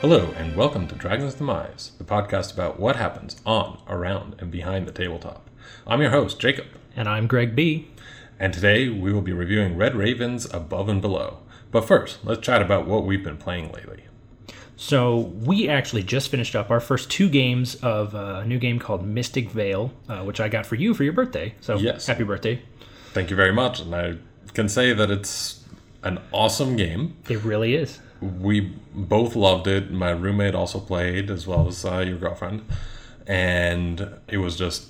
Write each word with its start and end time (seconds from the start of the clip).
Hello, 0.00 0.32
and 0.36 0.54
welcome 0.56 0.86
to 0.88 0.94
Dragon's 0.94 1.34
Demise, 1.34 1.92
the 1.98 2.04
podcast 2.04 2.52
about 2.52 2.78
what 2.78 2.96
happens 2.96 3.36
on, 3.44 3.80
around, 3.88 4.36
and 4.38 4.50
behind 4.50 4.86
the 4.86 4.92
tabletop. 4.92 5.48
I'm 5.86 6.00
your 6.00 6.10
host, 6.10 6.38
Jacob, 6.38 6.66
And 6.96 7.08
I'm 7.08 7.26
Greg 7.26 7.54
B. 7.56 7.88
and 8.38 8.52
today 8.52 8.88
we 8.88 9.12
will 9.12 9.20
be 9.22 9.32
reviewing 9.32 9.76
Red 9.76 9.94
Raven's 9.96 10.52
Above 10.52 10.88
and 10.88 11.00
Below. 11.02 11.38
But 11.70 11.86
first, 11.86 12.24
let's 12.24 12.40
chat 12.40 12.62
about 12.62 12.86
what 12.86 13.04
we've 13.04 13.24
been 13.24 13.36
playing 13.36 13.72
lately. 13.72 14.04
So 14.76 15.16
we 15.16 15.68
actually 15.68 16.04
just 16.04 16.28
finished 16.30 16.54
up 16.54 16.70
our 16.70 16.80
first 16.80 17.10
two 17.10 17.28
games 17.28 17.74
of 17.76 18.14
a 18.14 18.44
new 18.44 18.58
game 18.58 18.78
called 18.78 19.04
Mystic 19.04 19.50
Vale, 19.50 19.92
uh, 20.08 20.20
which 20.22 20.38
I 20.40 20.48
got 20.48 20.66
for 20.66 20.76
you 20.76 20.94
for 20.94 21.02
your 21.04 21.12
birthday. 21.12 21.54
So 21.60 21.76
Yes. 21.76 22.06
happy 22.06 22.22
birthday! 22.24 22.62
Thank 23.12 23.30
you 23.30 23.36
very 23.36 23.52
much, 23.52 23.80
and 23.80 23.94
I 23.94 24.16
can 24.54 24.68
say 24.68 24.92
that 24.92 25.10
it's 25.10 25.64
an 26.04 26.20
awesome 26.32 26.76
game. 26.76 27.16
It 27.28 27.42
really 27.42 27.74
is. 27.74 27.98
We 28.20 28.60
both 28.94 29.36
loved 29.36 29.66
it. 29.66 29.90
My 29.90 30.10
roommate 30.10 30.54
also 30.54 30.80
played, 30.80 31.30
as 31.30 31.46
well 31.46 31.68
as 31.68 31.84
uh, 31.84 32.00
your 32.00 32.18
girlfriend, 32.18 32.64
and 33.26 34.08
it 34.28 34.38
was 34.38 34.56
just 34.56 34.88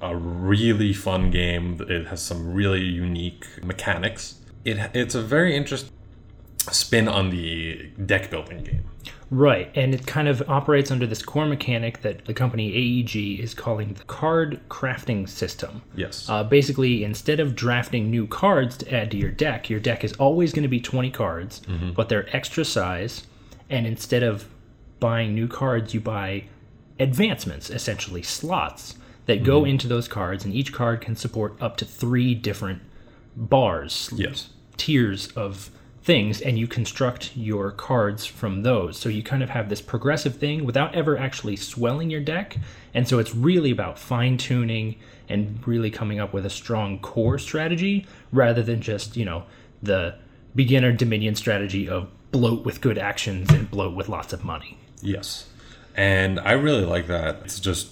a 0.00 0.16
really 0.16 0.92
fun 0.92 1.30
game. 1.30 1.84
It 1.88 2.06
has 2.06 2.22
some 2.22 2.52
really 2.52 2.84
unique 2.84 3.46
mechanics. 3.62 4.36
It 4.64 4.90
it's 4.94 5.14
a 5.14 5.22
very 5.22 5.56
interesting 5.56 5.92
spin 6.70 7.08
on 7.08 7.30
the 7.30 7.90
deck 8.04 8.30
building 8.30 8.62
game. 8.64 8.84
Right, 9.30 9.70
and 9.74 9.94
it 9.94 10.06
kind 10.06 10.26
of 10.26 10.48
operates 10.48 10.90
under 10.90 11.06
this 11.06 11.22
core 11.22 11.44
mechanic 11.44 12.00
that 12.00 12.24
the 12.24 12.32
company 12.32 12.72
AEG 12.72 13.40
is 13.40 13.52
calling 13.52 13.92
the 13.92 14.04
card 14.04 14.60
crafting 14.70 15.28
system. 15.28 15.82
Yes. 15.94 16.28
Uh, 16.28 16.44
basically, 16.44 17.04
instead 17.04 17.38
of 17.38 17.54
drafting 17.54 18.10
new 18.10 18.26
cards 18.26 18.78
to 18.78 18.94
add 18.94 19.10
to 19.10 19.18
your 19.18 19.30
deck, 19.30 19.68
your 19.68 19.80
deck 19.80 20.02
is 20.02 20.14
always 20.14 20.52
going 20.52 20.62
to 20.62 20.68
be 20.68 20.80
20 20.80 21.10
cards, 21.10 21.60
but 21.94 22.08
they're 22.08 22.34
extra 22.34 22.64
size. 22.64 23.26
And 23.68 23.86
instead 23.86 24.22
of 24.22 24.48
buying 24.98 25.34
new 25.34 25.46
cards, 25.46 25.92
you 25.92 26.00
buy 26.00 26.44
advancements, 26.98 27.68
essentially 27.68 28.22
slots 28.22 28.96
that 29.26 29.44
go 29.44 29.66
into 29.66 29.86
those 29.86 30.08
cards, 30.08 30.46
and 30.46 30.54
each 30.54 30.72
card 30.72 31.02
can 31.02 31.14
support 31.14 31.54
up 31.60 31.76
to 31.76 31.84
three 31.84 32.34
different 32.34 32.80
bars, 33.36 34.10
yes. 34.16 34.48
tiers 34.78 35.28
of 35.32 35.70
things, 36.08 36.40
and 36.40 36.58
you 36.58 36.66
construct 36.66 37.36
your 37.36 37.70
cards 37.70 38.24
from 38.24 38.62
those. 38.62 38.98
So 38.98 39.10
you 39.10 39.22
kind 39.22 39.42
of 39.42 39.50
have 39.50 39.68
this 39.68 39.82
progressive 39.82 40.36
thing 40.36 40.64
without 40.64 40.94
ever 40.94 41.18
actually 41.18 41.56
swelling 41.56 42.08
your 42.08 42.22
deck. 42.22 42.56
And 42.94 43.06
so 43.06 43.18
it's 43.18 43.34
really 43.34 43.70
about 43.70 43.98
fine 43.98 44.38
tuning 44.38 44.96
and 45.28 45.60
really 45.66 45.90
coming 45.90 46.18
up 46.18 46.32
with 46.32 46.46
a 46.46 46.50
strong 46.50 46.98
core 47.00 47.38
strategy 47.38 48.06
rather 48.32 48.62
than 48.62 48.80
just, 48.80 49.18
you 49.18 49.26
know, 49.26 49.44
the 49.82 50.14
beginner 50.54 50.92
Dominion 50.92 51.34
strategy 51.34 51.90
of 51.90 52.08
bloat 52.32 52.64
with 52.64 52.80
good 52.80 52.96
actions 52.96 53.52
and 53.52 53.70
bloat 53.70 53.94
with 53.94 54.08
lots 54.08 54.32
of 54.32 54.42
money. 54.42 54.78
Yes. 55.02 55.50
And 55.94 56.40
I 56.40 56.52
really 56.52 56.86
like 56.86 57.06
that. 57.08 57.42
It's 57.44 57.60
just 57.60 57.88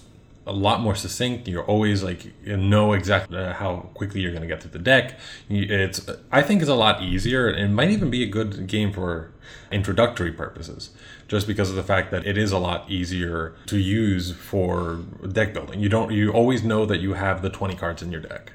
a 0.46 0.52
lot 0.52 0.80
more 0.80 0.94
succinct. 0.94 1.48
You're 1.48 1.64
always 1.64 2.02
like 2.02 2.24
you 2.44 2.56
know 2.56 2.92
exactly 2.92 3.36
uh, 3.36 3.52
how 3.54 3.90
quickly 3.94 4.20
you're 4.20 4.30
going 4.30 4.42
to 4.42 4.48
get 4.48 4.60
to 4.60 4.68
the 4.68 4.78
deck. 4.78 5.18
It's 5.50 6.08
I 6.30 6.42
think 6.42 6.62
it's 6.62 6.70
a 6.70 6.74
lot 6.74 7.02
easier. 7.02 7.48
It 7.48 7.68
might 7.68 7.90
even 7.90 8.10
be 8.10 8.22
a 8.22 8.28
good 8.28 8.66
game 8.66 8.92
for 8.92 9.32
introductory 9.72 10.32
purposes, 10.32 10.90
just 11.26 11.46
because 11.46 11.70
of 11.70 11.76
the 11.76 11.82
fact 11.82 12.10
that 12.12 12.26
it 12.26 12.38
is 12.38 12.52
a 12.52 12.58
lot 12.58 12.88
easier 12.88 13.54
to 13.66 13.78
use 13.78 14.32
for 14.32 15.00
deck 15.32 15.52
building. 15.52 15.80
You 15.80 15.88
don't 15.88 16.12
you 16.12 16.30
always 16.30 16.62
know 16.62 16.86
that 16.86 17.00
you 17.00 17.14
have 17.14 17.42
the 17.42 17.50
20 17.50 17.74
cards 17.74 18.02
in 18.02 18.12
your 18.12 18.20
deck. 18.20 18.52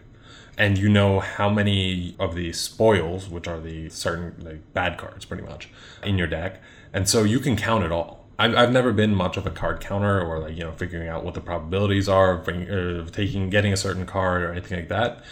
And 0.57 0.77
you 0.77 0.89
know 0.89 1.21
how 1.21 1.49
many 1.49 2.15
of 2.19 2.35
the 2.35 2.53
spoils, 2.53 3.29
which 3.29 3.47
are 3.47 3.59
the 3.59 3.89
certain 3.89 4.35
like 4.39 4.73
bad 4.73 4.97
cards, 4.97 5.25
pretty 5.25 5.43
much, 5.43 5.69
in 6.03 6.17
your 6.17 6.27
deck, 6.27 6.61
and 6.93 7.07
so 7.09 7.23
you 7.23 7.39
can 7.39 7.55
count 7.55 7.83
it 7.83 7.91
all. 7.91 8.20
I've, 8.41 8.55
I've 8.55 8.71
never 8.71 8.91
been 8.91 9.13
much 9.13 9.37
of 9.37 9.45
a 9.45 9.51
card 9.51 9.81
counter 9.81 10.19
or 10.19 10.39
like 10.39 10.55
you 10.55 10.63
know 10.63 10.71
figuring 10.71 11.07
out 11.07 11.23
what 11.23 11.35
the 11.35 11.41
probabilities 11.41 12.09
are 12.09 12.33
of, 12.33 12.43
bring, 12.45 12.67
of 12.69 13.11
taking 13.11 13.51
getting 13.51 13.71
a 13.71 13.77
certain 13.77 14.07
card 14.07 14.41
or 14.41 14.51
anything 14.51 14.79
like 14.79 14.89
that. 14.89 15.23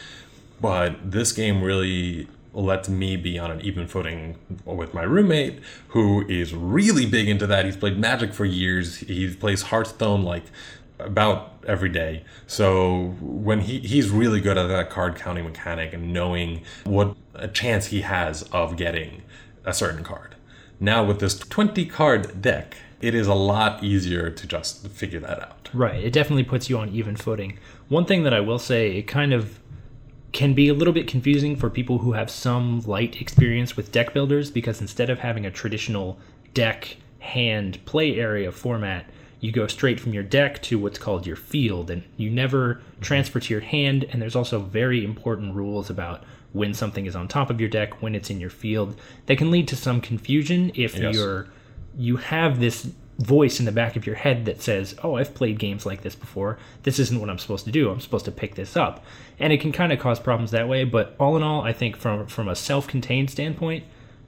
But 0.62 1.12
this 1.12 1.32
game 1.32 1.64
really 1.64 2.28
lets 2.54 2.88
me 2.88 3.16
be 3.16 3.40
on 3.40 3.50
an 3.50 3.62
even 3.62 3.88
footing 3.88 4.38
with 4.64 4.94
my 4.94 5.04
roommate, 5.04 5.60
who 5.90 6.28
is 6.28 6.54
really 6.54 7.06
big 7.06 7.30
into 7.30 7.48
that. 7.48 7.66
He's 7.66 7.78
played 7.78 7.98
Magic 7.98 8.32
for 8.32 8.46
years. 8.46 8.98
He 8.98 9.34
plays 9.34 9.64
Hearthstone 9.64 10.24
like 10.24 10.44
about 11.00 11.64
every 11.66 11.90
day. 11.90 12.24
So 12.46 13.16
when 13.22 13.62
he 13.62 13.80
he's 13.80 14.12
really 14.12 14.40
good 14.40 14.58
at 14.58 14.68
that 14.68 14.92
card 14.92 15.16
counting 15.16 15.46
mechanic 15.46 15.94
and 15.94 16.14
knowing 16.14 16.62
what 16.84 17.16
a 17.34 17.48
chance 17.48 17.88
he 17.88 18.02
has 18.02 18.44
of 18.52 18.78
getting 18.78 19.24
a 19.66 19.74
certain 19.74 20.04
card. 20.04 20.36
Now 20.80 21.04
with 21.04 21.20
this 21.20 21.40
20 21.40 21.86
card 21.88 22.42
deck, 22.42 22.78
it 23.02 23.16
is 23.16 23.28
a 23.28 23.34
lot 23.34 23.84
easier 23.84 24.30
to 24.30 24.48
just 24.48 24.88
figure 24.90 25.20
that 25.20 25.40
out. 25.42 25.70
Right. 25.74 26.04
It 26.04 26.12
definitely 26.14 26.44
puts 26.44 26.70
you 26.70 26.78
on 26.78 26.90
even 26.90 27.16
footing. 27.16 27.58
One 27.88 28.06
thing 28.06 28.24
that 28.24 28.34
I 28.34 28.40
will 28.40 28.60
say, 28.60 28.98
it 28.98 29.04
kind 29.04 29.34
of 29.34 29.60
can 30.32 30.54
be 30.54 30.68
a 30.68 30.74
little 30.74 30.94
bit 30.94 31.08
confusing 31.08 31.56
for 31.56 31.70
people 31.70 32.00
who 32.00 32.14
have 32.14 32.30
some 32.30 32.82
light 32.82 33.20
experience 33.22 33.76
with 33.76 33.92
deck 33.92 34.14
builders 34.14 34.52
because 34.52 34.82
instead 34.82 35.10
of 35.10 35.20
having 35.20 35.46
a 35.46 35.52
traditional 35.52 36.20
deck 36.54 36.98
hand 37.20 37.84
play 37.86 38.20
area 38.20 38.52
format, 38.52 39.06
you 39.40 39.52
go 39.52 39.66
straight 39.68 40.00
from 40.00 40.14
your 40.14 40.24
deck 40.24 40.62
to 40.62 40.78
what's 40.78 41.00
called 41.00 41.26
your 41.26 41.36
field 41.36 41.90
and 41.90 42.04
you 42.18 42.30
never 42.30 42.76
mm-hmm. 42.76 43.02
transfer 43.02 43.40
to 43.40 43.54
your 43.54 43.62
hand 43.62 44.06
and 44.12 44.22
there's 44.22 44.36
also 44.36 44.60
very 44.60 45.04
important 45.04 45.56
rules 45.56 45.90
about 45.90 46.24
when 46.52 46.74
something 46.74 47.06
is 47.06 47.16
on 47.16 47.28
top 47.28 47.50
of 47.50 47.60
your 47.60 47.70
deck, 47.70 48.02
when 48.02 48.16
it's 48.16 48.30
in 48.30 48.40
your 48.40 48.50
field. 48.50 49.00
That 49.28 49.38
can 49.38 49.52
lead 49.52 49.68
to 49.70 49.76
some 49.76 50.02
confusion 50.02 50.72
if 50.76 50.98
Yes. 50.98 51.16
you're 51.16 51.48
you 51.98 52.18
have 52.18 52.60
this 52.60 52.90
voice 53.20 53.60
in 53.60 53.66
the 53.66 53.72
back 53.72 53.96
of 53.98 54.06
your 54.06 54.16
head 54.16 54.46
that 54.46 54.62
says, 54.62 54.96
"Oh, 55.04 55.16
I've 55.16 55.34
played 55.34 55.60
games 55.60 55.86
like 55.86 56.02
this 56.02 56.16
before. 56.16 56.58
This 56.84 57.00
isn't 57.00 57.20
what 57.20 57.30
I'm 57.30 57.38
supposed 57.38 57.66
to 57.66 57.72
do. 57.72 57.90
I'm 57.90 58.00
supposed 58.00 58.26
to 58.26 58.32
pick 58.32 58.56
this 58.56 58.78
up." 58.78 59.04
And 59.40 59.52
it 59.52 59.60
can 59.60 59.72
kind 59.72 59.92
of 59.92 60.00
cause 60.00 60.20
problems 60.20 60.52
that 60.52 60.70
way, 60.70 60.84
but 60.86 61.16
all 61.20 61.36
in 61.36 61.44
all, 61.44 61.62
I 61.62 61.74
think 61.74 61.98
from 61.98 62.28
from 62.28 62.48
a 62.48 62.56
self-contained 62.56 63.30
standpoint, 63.30 63.84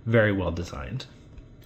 very 0.06 0.32
well 0.32 0.52
designed. 0.52 1.06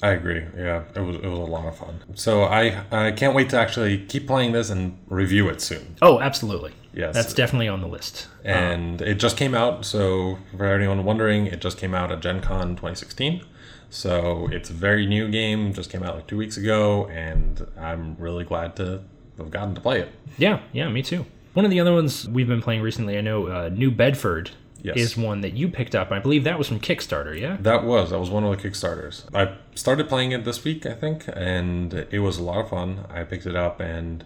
I 0.04 0.10
agree. 0.10 0.44
Yeah, 0.56 0.84
it 0.94 1.00
was 1.00 1.16
it 1.16 1.26
was 1.26 1.40
a 1.40 1.52
lot 1.52 1.68
of 1.68 1.78
fun. 1.78 2.04
So 2.14 2.44
I 2.44 2.84
I 2.92 3.12
can't 3.12 3.34
wait 3.34 3.50
to 3.50 3.58
actually 3.58 4.06
keep 4.06 4.28
playing 4.28 4.52
this 4.52 4.70
and 4.70 4.98
review 5.08 5.50
it 5.50 5.62
soon. 5.62 5.96
Oh, 6.02 6.20
absolutely. 6.20 6.74
Yes. 6.94 7.14
That's 7.14 7.34
definitely 7.34 7.68
on 7.68 7.82
the 7.82 7.88
list. 7.88 8.28
And 8.44 9.02
it 9.02 9.16
just 9.16 9.36
came 9.36 9.54
out. 9.54 9.84
So 9.86 10.38
for 10.56 10.66
anyone 10.66 11.04
wondering, 11.04 11.48
it 11.48 11.60
just 11.60 11.78
came 11.78 11.94
out 11.94 12.12
at 12.12 12.22
Gen 12.22 12.40
Con 12.40 12.70
2016. 12.70 13.42
So 13.90 14.48
it's 14.52 14.70
a 14.70 14.74
very 14.74 15.06
new 15.06 15.30
game. 15.30 15.74
Just 15.74 15.90
came 15.90 16.04
out 16.04 16.16
like 16.16 16.28
two 16.28 16.38
weeks 16.38 16.58
ago, 16.58 17.08
and 17.08 17.66
I'm 17.78 18.16
really 18.20 18.44
glad 18.44 18.76
to 18.78 19.02
have 19.38 19.52
gotten 19.52 19.76
to 19.76 19.82
play 19.82 20.02
it. 20.02 20.10
Yeah, 20.38 20.60
yeah, 20.74 20.90
me 20.90 21.02
too. 21.02 21.26
One 21.54 21.66
of 21.66 21.72
the 21.72 21.80
other 21.80 21.94
ones 21.94 22.28
we've 22.28 22.48
been 22.48 22.62
playing 22.62 22.82
recently, 22.82 23.18
I 23.18 23.22
know 23.22 23.48
uh, 23.48 23.70
New 23.72 23.92
Bedford 23.92 24.52
Yes. 24.84 24.98
is 24.98 25.18
one 25.18 25.42
that 25.42 25.54
you 25.54 25.68
picked 25.70 25.96
up. 25.96 26.12
I 26.12 26.20
believe 26.20 26.44
that 26.44 26.60
was 26.60 26.68
from 26.68 26.80
Kickstarter, 26.80 27.40
yeah? 27.40 27.58
That 27.60 27.84
was 27.86 28.12
that 28.12 28.20
was 28.20 28.30
one 28.30 28.44
of 28.44 28.52
the 28.62 28.70
kickstarters. 28.70 29.24
I 29.34 29.56
started 29.74 30.08
playing 30.08 30.32
it 30.32 30.46
this 30.46 30.64
week, 30.64 30.86
I 30.86 30.94
think, 30.94 31.24
and 31.34 31.92
it 32.12 32.20
was 32.20 32.38
a 32.38 32.44
lot 32.44 32.60
of 32.60 32.70
fun. 32.70 33.06
I 33.10 33.24
picked 33.24 33.48
it 33.48 33.56
up 33.56 33.80
and 33.80 34.24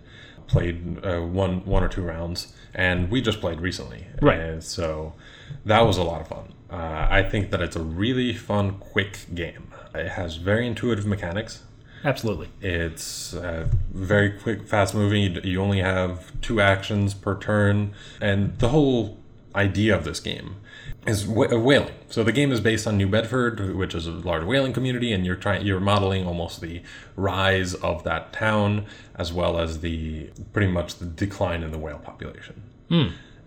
played 0.50 1.06
uh, 1.06 1.22
one 1.22 1.66
one 1.66 1.84
or 1.84 1.88
two 1.88 2.04
rounds, 2.04 2.54
and 2.74 3.10
we 3.10 3.22
just 3.22 3.40
played 3.40 3.62
recently. 3.62 4.08
Right. 4.22 4.40
And 4.40 4.64
so 4.64 5.14
that 5.66 5.82
was 5.82 5.98
a 5.98 6.04
lot 6.04 6.22
of 6.22 6.28
fun. 6.28 6.54
Uh, 6.70 7.08
I 7.10 7.24
think 7.24 7.52
that 7.52 7.62
it's 7.62 7.76
a 7.76 7.82
really 7.82 8.34
fun, 8.34 8.78
quick 8.80 9.20
game. 9.34 9.72
It 9.96 10.10
has 10.10 10.36
very 10.36 10.68
intuitive 10.68 11.06
mechanics. 11.06 11.64
Absolutely. 12.04 12.50
It's 12.62 13.34
uh, 13.34 13.68
very 13.92 14.32
quick, 14.32 14.68
fast 14.68 14.94
moving. 14.94 15.24
You, 15.24 15.42
you 15.44 15.62
only 15.62 15.80
have 15.80 16.32
two 16.42 16.62
actions 16.62 17.14
per 17.14 17.38
turn, 17.38 17.94
and 18.22 18.58
the 18.60 18.70
whole 18.70 19.18
idea 19.56 19.96
of 19.96 20.04
this 20.04 20.20
game 20.20 20.56
is 21.10 21.28
uh, 21.28 21.60
whaling. 21.60 21.94
So 22.10 22.24
the 22.24 22.32
game 22.32 22.52
is 22.52 22.62
based 22.62 22.88
on 22.88 22.98
New 22.98 23.08
Bedford, 23.08 23.76
which 23.76 23.94
is 23.94 24.08
a 24.08 24.12
large 24.12 24.44
whaling 24.44 24.74
community, 24.74 25.12
and 25.12 25.26
you're 25.26 25.36
trying 25.36 25.66
you're 25.66 25.80
modeling 25.80 26.26
almost 26.26 26.62
the 26.62 26.82
rise 27.16 27.74
of 27.76 28.04
that 28.04 28.32
town 28.32 28.86
as 29.16 29.34
well 29.34 29.60
as 29.60 29.82
the 29.82 30.30
pretty 30.54 30.72
much 30.72 30.96
the 30.96 31.06
decline 31.06 31.64
in 31.64 31.72
the 31.72 31.78
whale 31.78 32.00
population. 32.00 32.64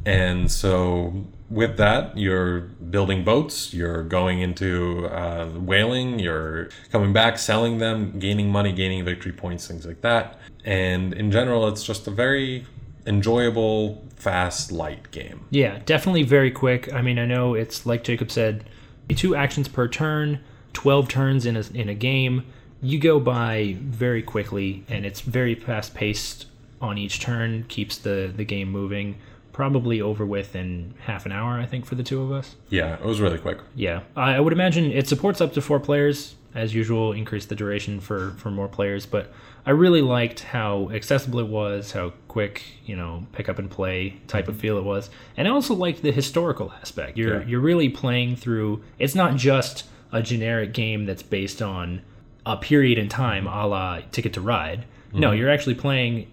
And 0.05 0.51
so, 0.51 1.25
with 1.49 1.77
that, 1.77 2.19
you're 2.19 2.61
building 2.61 3.25
boats, 3.25 3.73
you're 3.73 4.03
going 4.03 4.41
into 4.41 5.07
uh, 5.07 5.47
whaling, 5.47 6.19
you're 6.19 6.71
coming 6.91 7.13
back, 7.13 7.39
selling 7.39 7.79
them, 7.79 8.19
gaining 8.19 8.51
money, 8.51 8.73
gaining 8.73 9.05
victory 9.05 9.33
points, 9.33 9.69
things 9.69 9.87
like 9.87 10.01
that. 10.01 10.39
And 10.65 11.13
in 11.15 11.31
general, 11.31 11.69
it's 11.69 11.85
just 11.85 12.09
a 12.09 12.11
very 12.11 12.67
enjoyable, 13.07 14.05
fast, 14.17 14.73
light 14.73 15.11
game. 15.11 15.45
Yeah, 15.51 15.81
definitely 15.85 16.23
very 16.23 16.51
quick. 16.51 16.93
I 16.93 17.03
mean, 17.03 17.19
I 17.19 17.27
know 17.27 17.55
it's 17.55 17.87
like 17.87 18.05
Jacob 18.05 18.31
said, 18.31 18.65
two 19.09 19.35
actions 19.37 19.69
per 19.69 19.89
turn, 19.89 20.41
12 20.73 21.09
turns 21.09 21.47
in 21.47 21.57
a, 21.57 21.65
in 21.75 21.89
a 21.89 21.95
game. 21.95 22.45
You 22.81 22.99
go 22.99 23.21
by 23.21 23.77
very 23.81 24.23
quickly, 24.23 24.85
and 24.89 25.05
it's 25.05 25.21
very 25.21 25.55
fast 25.55 25.95
paced 25.95 26.47
on 26.81 26.99
each 26.99 27.21
turn, 27.21 27.65
keeps 27.69 27.97
the, 27.99 28.33
the 28.35 28.45
game 28.45 28.71
moving. 28.71 29.19
probably 29.53 30.01
over 30.01 30.25
with 30.25 30.57
in 30.57 30.95
half 31.05 31.27
an 31.27 31.33
hour, 31.33 31.61
I 31.61 31.67
think, 31.67 31.85
for 31.85 31.95
the 31.95 32.03
two 32.03 32.23
of 32.23 32.33
us. 32.33 32.57
Yeah, 32.71 32.95
it 32.95 33.05
was 33.05 33.21
really 33.21 33.39
quick. 33.39 33.59
Yeah, 33.75 34.01
I 34.17 34.35
I 34.37 34.41
would 34.41 34.53
imagine 34.53 34.91
it 34.91 35.07
supports 35.09 35.41
up 35.41 35.53
to 35.53 35.61
four 35.61 35.79
players 35.79 36.35
as 36.55 36.75
usual. 36.75 37.13
Increase 37.13 37.45
the 37.47 37.55
duration 37.55 38.01
for 38.01 38.31
for 38.39 38.51
more 38.51 38.67
players, 38.69 39.05
but 39.07 39.31
I 39.65 39.71
really 39.71 40.03
liked 40.03 40.41
how 40.41 40.91
accessible 40.91 41.39
it 41.39 41.47
was, 41.47 41.93
how 41.93 42.13
quick 42.29 42.63
you 42.85 42.97
know 42.97 43.27
pick 43.33 43.49
up 43.49 43.59
and 43.59 43.71
play 43.71 44.19
type 44.27 44.49
of 44.49 44.57
mhm. 44.57 44.61
feel 44.61 44.79
it 44.79 44.85
was, 44.85 45.11
and 45.37 45.47
I 45.47 45.51
also 45.51 45.75
liked 45.75 46.03
the 46.03 46.13
historical 46.13 46.73
aspect. 46.81 47.17
You're 47.17 47.41
Yeah. 47.41 47.47
you're 47.47 47.61
really 47.61 47.89
playing 47.89 48.37
through. 48.37 48.83
It's 48.99 49.15
not 49.15 49.37
just 49.37 49.85
a 50.13 50.23
generic 50.23 50.73
game 50.75 51.07
that's 51.07 51.23
based 51.23 51.63
on 51.63 52.03
a 52.45 52.57
period 52.57 52.99
in 52.99 53.09
time, 53.09 53.47
a 53.47 53.67
la 53.67 54.01
Ticket 54.11 54.33
to 54.35 54.41
Ride. 54.41 54.85
No, 55.13 55.31
mhm. 55.31 55.39
you're 55.39 55.51
actually 55.51 55.75
playing 55.75 56.27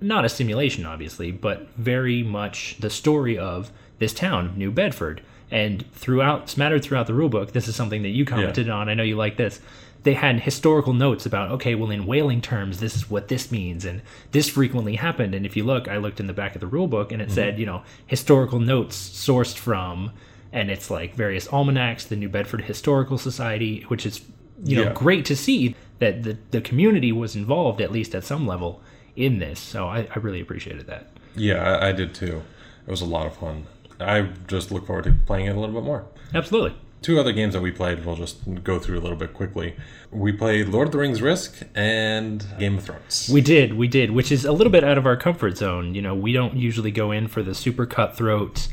not 0.00 0.24
a 0.24 0.28
simulation, 0.28 0.84
obviously, 0.86 1.32
but 1.32 1.68
very 1.76 2.22
much 2.22 2.76
the 2.80 2.90
story 2.90 3.36
of 3.36 3.72
this 3.98 4.12
town, 4.12 4.52
New 4.56 4.70
Bedford. 4.70 5.22
And 5.50 5.90
throughout, 5.92 6.50
smattered 6.50 6.82
throughout 6.82 7.06
the 7.06 7.12
rulebook, 7.12 7.52
this 7.52 7.68
is 7.68 7.76
something 7.76 8.02
that 8.02 8.10
you 8.10 8.24
commented 8.24 8.68
on. 8.68 8.88
I 8.88 8.94
know 8.94 9.04
you 9.04 9.16
like 9.16 9.36
this. 9.36 9.60
They 10.06 10.14
had 10.14 10.38
historical 10.40 10.92
notes 10.92 11.26
about, 11.26 11.50
okay, 11.50 11.74
well, 11.74 11.90
in 11.90 12.06
whaling 12.06 12.40
terms, 12.40 12.78
this 12.78 12.94
is 12.94 13.10
what 13.10 13.26
this 13.26 13.50
means, 13.50 13.84
and 13.84 14.02
this 14.30 14.48
frequently 14.48 14.94
happened. 14.94 15.34
And 15.34 15.44
if 15.44 15.56
you 15.56 15.64
look, 15.64 15.88
I 15.88 15.96
looked 15.96 16.20
in 16.20 16.28
the 16.28 16.32
back 16.32 16.54
of 16.54 16.60
the 16.60 16.68
rule 16.68 16.86
book 16.86 17.10
and 17.10 17.20
it 17.20 17.32
said, 17.32 17.54
mm-hmm. 17.54 17.60
you 17.60 17.66
know, 17.66 17.82
historical 18.06 18.60
notes 18.60 18.96
sourced 18.96 19.56
from, 19.56 20.12
and 20.52 20.70
it's 20.70 20.90
like 20.90 21.16
various 21.16 21.48
almanacs, 21.52 22.04
the 22.04 22.14
New 22.14 22.28
Bedford 22.28 22.62
Historical 22.62 23.18
Society, 23.18 23.84
which 23.88 24.06
is, 24.06 24.20
you 24.62 24.76
know, 24.76 24.84
Yeah. 24.84 24.92
great 24.92 25.24
to 25.24 25.34
see 25.34 25.74
that 25.98 26.22
the, 26.22 26.38
the 26.52 26.60
community 26.60 27.10
was 27.10 27.34
involved, 27.34 27.80
at 27.80 27.90
least 27.90 28.14
at 28.14 28.22
some 28.22 28.46
level, 28.46 28.80
in 29.16 29.40
this. 29.40 29.58
So 29.58 29.88
I, 29.88 30.06
I 30.14 30.18
really 30.20 30.40
appreciated 30.40 30.86
that. 30.86 31.10
Yeah, 31.34 31.60
I, 31.62 31.88
I 31.88 31.92
did 31.92 32.14
too. 32.14 32.42
It 32.86 32.90
was 32.90 33.00
a 33.00 33.06
lot 33.06 33.26
of 33.26 33.36
fun. 33.36 33.66
I 33.98 34.28
just 34.46 34.70
look 34.70 34.86
forward 34.86 35.04
to 35.04 35.14
playing 35.26 35.46
it 35.46 35.56
a 35.56 35.60
little 35.60 35.74
bit 35.74 35.84
more. 35.84 36.04
Absolutely. 36.32 36.78
Two 37.06 37.20
other 37.20 37.30
games 37.30 37.54
that 37.54 37.60
we 37.60 37.70
played, 37.70 38.04
we'll 38.04 38.16
just 38.16 38.38
go 38.64 38.80
through 38.80 38.98
a 38.98 39.00
little 39.00 39.16
bit 39.16 39.32
quickly. 39.32 39.76
We 40.10 40.32
played 40.32 40.70
Lord 40.70 40.88
of 40.88 40.92
the 40.92 40.98
Rings 40.98 41.22
Risk 41.22 41.62
and 41.72 42.44
Game 42.58 42.78
of 42.78 42.84
Thrones. 42.84 43.30
We 43.32 43.40
did, 43.40 43.74
we 43.74 43.86
did, 43.86 44.10
which 44.10 44.32
is 44.32 44.44
a 44.44 44.50
little 44.50 44.72
bit 44.72 44.82
out 44.82 44.98
of 44.98 45.06
our 45.06 45.16
comfort 45.16 45.56
zone. 45.56 45.94
You 45.94 46.02
know, 46.02 46.16
we 46.16 46.32
don't 46.32 46.56
usually 46.56 46.90
go 46.90 47.12
in 47.12 47.28
for 47.28 47.44
the 47.44 47.54
super 47.54 47.86
cutthroat, 47.86 48.66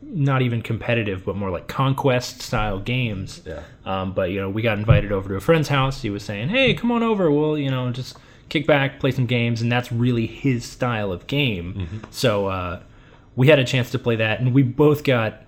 not 0.00 0.40
even 0.40 0.62
competitive, 0.62 1.26
but 1.26 1.36
more 1.36 1.50
like 1.50 1.68
conquest 1.68 2.40
style 2.40 2.78
games. 2.78 3.42
Yeah. 3.44 3.60
Um, 3.84 4.14
but 4.14 4.30
you 4.30 4.40
know, 4.40 4.48
we 4.48 4.62
got 4.62 4.78
invited 4.78 5.12
over 5.12 5.28
to 5.28 5.34
a 5.34 5.40
friend's 5.42 5.68
house. 5.68 6.00
He 6.00 6.08
was 6.08 6.22
saying, 6.22 6.48
"Hey, 6.48 6.72
come 6.72 6.90
on 6.90 7.02
over. 7.02 7.30
We'll 7.30 7.58
you 7.58 7.70
know 7.70 7.90
just 7.90 8.16
kick 8.48 8.66
back, 8.66 9.00
play 9.00 9.10
some 9.10 9.26
games," 9.26 9.60
and 9.60 9.70
that's 9.70 9.92
really 9.92 10.26
his 10.26 10.64
style 10.64 11.12
of 11.12 11.26
game. 11.26 12.00
So 12.10 12.46
uh, 12.46 12.80
we 13.34 13.48
had 13.48 13.58
a 13.58 13.64
chance 13.66 13.90
to 13.90 13.98
play 13.98 14.16
that, 14.16 14.40
and 14.40 14.54
we 14.54 14.62
both 14.62 15.04
got 15.04 15.42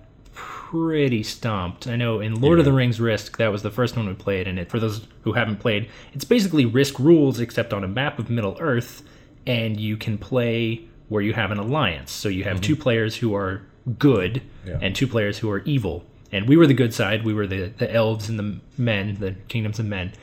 pretty 0.69 1.23
stumped. 1.23 1.87
I 1.87 1.95
know 1.95 2.19
in 2.19 2.39
Lord 2.39 2.59
of 2.59 2.65
the 2.65 2.71
Rings 2.71 3.01
Risk, 3.01 3.37
that 3.37 3.51
was 3.51 3.63
the 3.63 3.71
first 3.71 3.97
one 3.97 4.07
we 4.07 4.13
played, 4.13 4.47
and 4.47 4.59
it 4.59 4.69
for 4.69 4.79
those 4.79 5.07
who 5.23 5.33
haven't 5.33 5.57
played, 5.57 5.89
it's 6.13 6.25
basically 6.25 6.63
Risk 6.63 6.99
rules 6.99 7.39
except 7.39 7.73
on 7.73 7.83
a 7.83 7.87
map 7.87 8.19
of 8.19 8.29
Middle 8.29 8.55
Earth, 8.59 9.01
and 9.47 9.79
you 9.79 9.97
can 9.97 10.19
play 10.19 10.81
where 11.07 11.23
you 11.23 11.33
have 11.33 11.49
an 11.49 11.57
alliance. 11.57 12.11
So 12.11 12.29
you 12.29 12.43
have 12.43 12.57
mm-hmm. 12.57 12.65
two 12.65 12.75
players 12.75 13.15
who 13.15 13.33
are 13.33 13.63
good 13.97 14.43
Yeah. 14.63 14.77
and 14.79 14.95
two 14.95 15.07
players 15.07 15.39
who 15.39 15.49
are 15.49 15.59
evil. 15.59 16.05
And 16.31 16.47
we 16.47 16.55
were 16.55 16.67
the 16.67 16.75
good 16.75 16.93
side. 16.93 17.25
We 17.25 17.33
were 17.33 17.47
the, 17.47 17.69
the 17.69 17.91
elves 17.91 18.29
and 18.29 18.37
the 18.37 18.59
men, 18.77 19.17
the 19.19 19.31
kingdoms 19.47 19.79
of 19.79 19.87
men. 19.87 20.13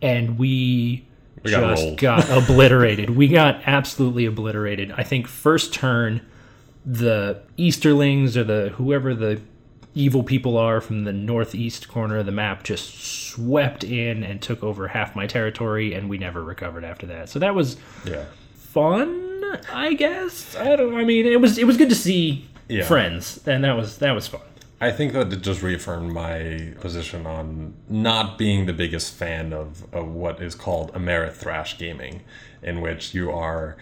And 0.00 0.38
we, 0.38 1.08
We 1.42 1.50
just 1.50 1.82
rolled. 1.82 1.98
got 1.98 2.30
obliterated. 2.30 3.10
We 3.10 3.26
got 3.26 3.62
absolutely 3.66 4.26
obliterated. 4.26 4.92
I 4.92 5.02
think 5.02 5.26
first 5.26 5.74
turn, 5.74 6.20
the 6.86 7.42
Easterlings 7.56 8.36
or 8.36 8.44
the 8.44 8.68
whoever 8.76 9.12
the 9.12 9.40
evil 9.98 10.22
people 10.22 10.56
are 10.56 10.80
from 10.80 11.02
the 11.04 11.12
northeast 11.12 11.88
corner 11.88 12.18
of 12.18 12.26
the 12.26 12.32
map 12.32 12.62
just 12.62 12.94
swept 13.02 13.82
in 13.82 14.22
and 14.22 14.40
took 14.40 14.62
over 14.62 14.86
half 14.88 15.16
my 15.16 15.26
territory, 15.26 15.92
and 15.92 16.08
we 16.08 16.16
never 16.16 16.42
recovered 16.44 16.84
after 16.84 17.04
that. 17.06 17.28
So 17.28 17.38
that 17.40 17.54
was 17.54 17.76
Yeah. 18.06 18.24
fun, 18.54 19.58
I 19.72 19.94
guess. 19.94 20.54
I 20.56 20.76
don't. 20.76 20.94
I 20.94 21.04
mean, 21.04 21.26
it 21.26 21.40
was 21.40 21.58
it 21.58 21.66
was 21.66 21.76
good 21.76 21.88
to 21.88 21.94
see 21.96 22.46
Yeah. 22.68 22.84
friends, 22.84 23.40
and 23.46 23.64
that 23.64 23.76
was 23.76 23.98
that 23.98 24.12
was 24.12 24.28
fun. 24.28 24.40
I 24.80 24.92
think 24.92 25.12
that 25.14 25.32
it 25.32 25.42
just 25.42 25.60
reaffirmed 25.62 26.12
my 26.12 26.72
position 26.80 27.26
on 27.26 27.74
not 27.88 28.38
being 28.38 28.66
the 28.66 28.72
biggest 28.72 29.12
fan 29.12 29.52
of, 29.52 29.92
of 29.92 30.06
what 30.06 30.40
is 30.40 30.54
called 30.54 30.92
Amerithrash 30.92 31.76
gaming, 31.76 32.20
in 32.62 32.80
which 32.80 33.12
you 33.12 33.32
are 33.32 33.76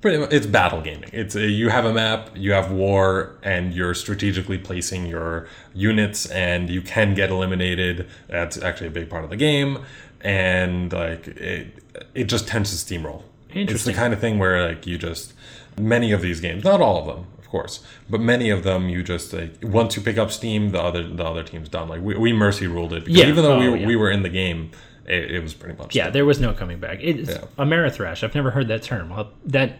pretty 0.00 0.18
much, 0.18 0.32
it's 0.32 0.46
battle 0.46 0.80
gaming. 0.80 1.10
It's 1.12 1.34
a, 1.34 1.46
you 1.46 1.68
have 1.68 1.84
a 1.84 1.92
map, 1.92 2.30
you 2.34 2.52
have 2.52 2.70
war, 2.70 3.36
and 3.42 3.72
you're 3.74 3.94
strategically 3.94 4.58
placing 4.58 5.06
your 5.06 5.46
units, 5.74 6.26
and 6.26 6.68
you 6.70 6.82
can 6.82 7.14
get 7.14 7.30
eliminated. 7.30 8.08
That's 8.28 8.60
actually 8.60 8.88
a 8.88 8.90
big 8.92 9.08
part 9.10 9.24
of 9.24 9.30
the 9.30 9.36
game, 9.36 9.78
and 10.20 10.92
like 10.92 11.28
it, 11.28 11.68
it 12.14 12.24
just 12.24 12.48
tends 12.48 12.70
to 12.70 12.94
steamroll. 12.94 13.22
It's 13.50 13.84
the 13.84 13.94
kind 13.94 14.12
of 14.12 14.20
thing 14.20 14.38
where 14.38 14.68
like 14.68 14.86
you 14.86 14.98
just 14.98 15.32
many 15.78 16.12
of 16.12 16.20
these 16.20 16.40
games, 16.40 16.62
not 16.64 16.80
all 16.80 16.98
of 17.00 17.06
them, 17.06 17.26
of 17.38 17.48
course, 17.48 17.82
but 18.10 18.20
many 18.20 18.50
of 18.50 18.64
them 18.64 18.88
you 18.90 19.02
just 19.02 19.32
like 19.32 19.54
once 19.62 19.96
you 19.96 20.02
pick 20.02 20.18
up 20.18 20.30
steam, 20.30 20.72
the 20.72 20.80
other 20.82 21.02
the 21.08 21.24
other 21.24 21.42
team's 21.42 21.68
done. 21.70 21.88
Like 21.88 22.02
we, 22.02 22.16
we 22.16 22.32
mercy 22.34 22.66
ruled 22.66 22.92
it 22.92 23.04
because 23.06 23.18
Yeah. 23.20 23.28
even 23.28 23.42
though 23.44 23.56
oh, 23.56 23.60
we, 23.60 23.66
Oh, 23.66 23.70
were 23.70 23.76
yeah. 23.78 23.86
we 23.86 23.96
were 23.96 24.10
in 24.10 24.22
the 24.22 24.28
game, 24.28 24.72
it, 25.06 25.30
it 25.32 25.42
was 25.42 25.54
pretty 25.54 25.76
much 25.78 25.94
Yeah, 25.94 26.10
there 26.10 26.24
was 26.24 26.40
no 26.40 26.52
coming 26.52 26.78
back. 26.80 26.98
It's 27.00 27.30
Yeah. 27.30 27.44
Amerithrash. 27.58 28.22
I've 28.22 28.34
never 28.34 28.50
heard 28.50 28.68
that 28.68 28.82
term. 28.82 29.10
Well, 29.10 29.30
that 29.46 29.78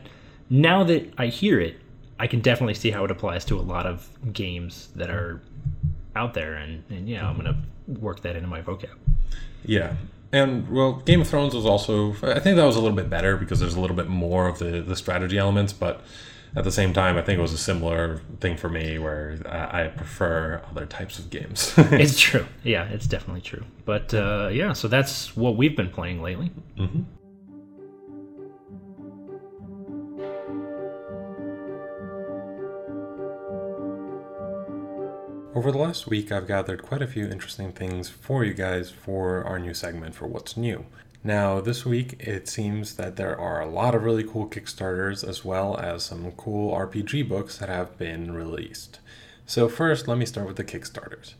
now 0.50 0.84
that 0.84 1.12
I 1.18 1.26
hear 1.26 1.60
it, 1.60 1.76
I 2.18 2.26
can 2.26 2.40
definitely 2.40 2.74
see 2.74 2.90
how 2.90 3.04
it 3.04 3.10
applies 3.10 3.44
to 3.46 3.58
a 3.58 3.62
lot 3.62 3.86
of 3.86 4.08
games 4.32 4.88
that 4.96 5.10
are 5.10 5.42
out 6.14 6.32
there, 6.34 6.54
and, 6.54 6.82
and 6.88 7.08
yeah, 7.08 7.28
I'm 7.28 7.36
gonna 7.36 7.62
work 7.86 8.20
that 8.22 8.36
into 8.36 8.48
my 8.48 8.62
vocab. 8.62 8.94
Yeah. 9.64 9.94
And 10.32 10.68
well, 10.70 10.94
Game 11.04 11.20
of 11.20 11.28
Thrones 11.28 11.54
was 11.54 11.66
also 11.66 12.12
I 12.22 12.38
think 12.40 12.56
that 12.56 12.64
was 12.64 12.76
a 12.76 12.80
little 12.80 12.96
bit 12.96 13.08
better 13.10 13.36
because 13.36 13.60
there's 13.60 13.74
a 13.74 13.80
little 13.80 13.96
bit 13.96 14.08
more 14.08 14.48
of 14.48 14.58
the 14.58 14.80
the 14.80 14.96
strategy 14.96 15.36
elements, 15.38 15.72
but 15.72 16.00
at 16.56 16.64
the 16.64 16.72
same 16.72 16.94
time, 16.94 17.18
I 17.18 17.22
think 17.22 17.38
it 17.38 17.42
was 17.42 17.52
a 17.52 17.58
similar 17.58 18.22
thing 18.40 18.56
for 18.56 18.70
me 18.70 18.98
where 18.98 19.38
I, 19.44 19.84
I 19.84 19.88
prefer 19.88 20.62
other 20.70 20.86
types 20.86 21.18
of 21.18 21.28
games. 21.28 21.74
it's 21.76 22.18
true. 22.18 22.46
Yeah, 22.64 22.88
it's 22.88 23.06
definitely 23.06 23.42
true. 23.42 23.64
But 23.84 24.14
uh, 24.14 24.48
yeah, 24.50 24.72
so 24.72 24.88
that's 24.88 25.36
what 25.36 25.56
we've 25.56 25.76
been 25.76 25.90
playing 25.90 26.22
lately. 26.22 26.50
Over 35.54 35.72
the 35.72 35.78
last 35.78 36.06
week, 36.06 36.32
I've 36.32 36.46
gathered 36.46 36.82
quite 36.82 37.02
a 37.02 37.06
few 37.06 37.26
interesting 37.26 37.72
things 37.72 38.08
for 38.08 38.44
you 38.44 38.54
guys 38.54 38.90
for 38.90 39.44
our 39.44 39.58
new 39.58 39.74
segment 39.74 40.14
for 40.14 40.26
What's 40.26 40.56
New. 40.56 40.86
Now, 41.26 41.60
this 41.60 41.84
week, 41.84 42.14
it 42.20 42.46
seems 42.46 42.94
that 42.94 43.16
there 43.16 43.36
are 43.36 43.60
a 43.60 43.68
lot 43.68 43.96
of 43.96 44.04
really 44.04 44.22
cool 44.22 44.46
Kickstarters 44.46 45.28
as 45.28 45.44
well 45.44 45.76
as 45.76 46.04
some 46.04 46.30
cool 46.30 46.72
RPG 46.72 47.28
books 47.28 47.58
that 47.58 47.68
have 47.68 47.98
been 47.98 48.32
released. 48.32 49.00
So, 49.44 49.68
first, 49.68 50.06
let 50.06 50.18
me 50.18 50.24
start 50.24 50.46
with 50.46 50.54
the 50.54 50.62
Kickstarters. 50.62 51.34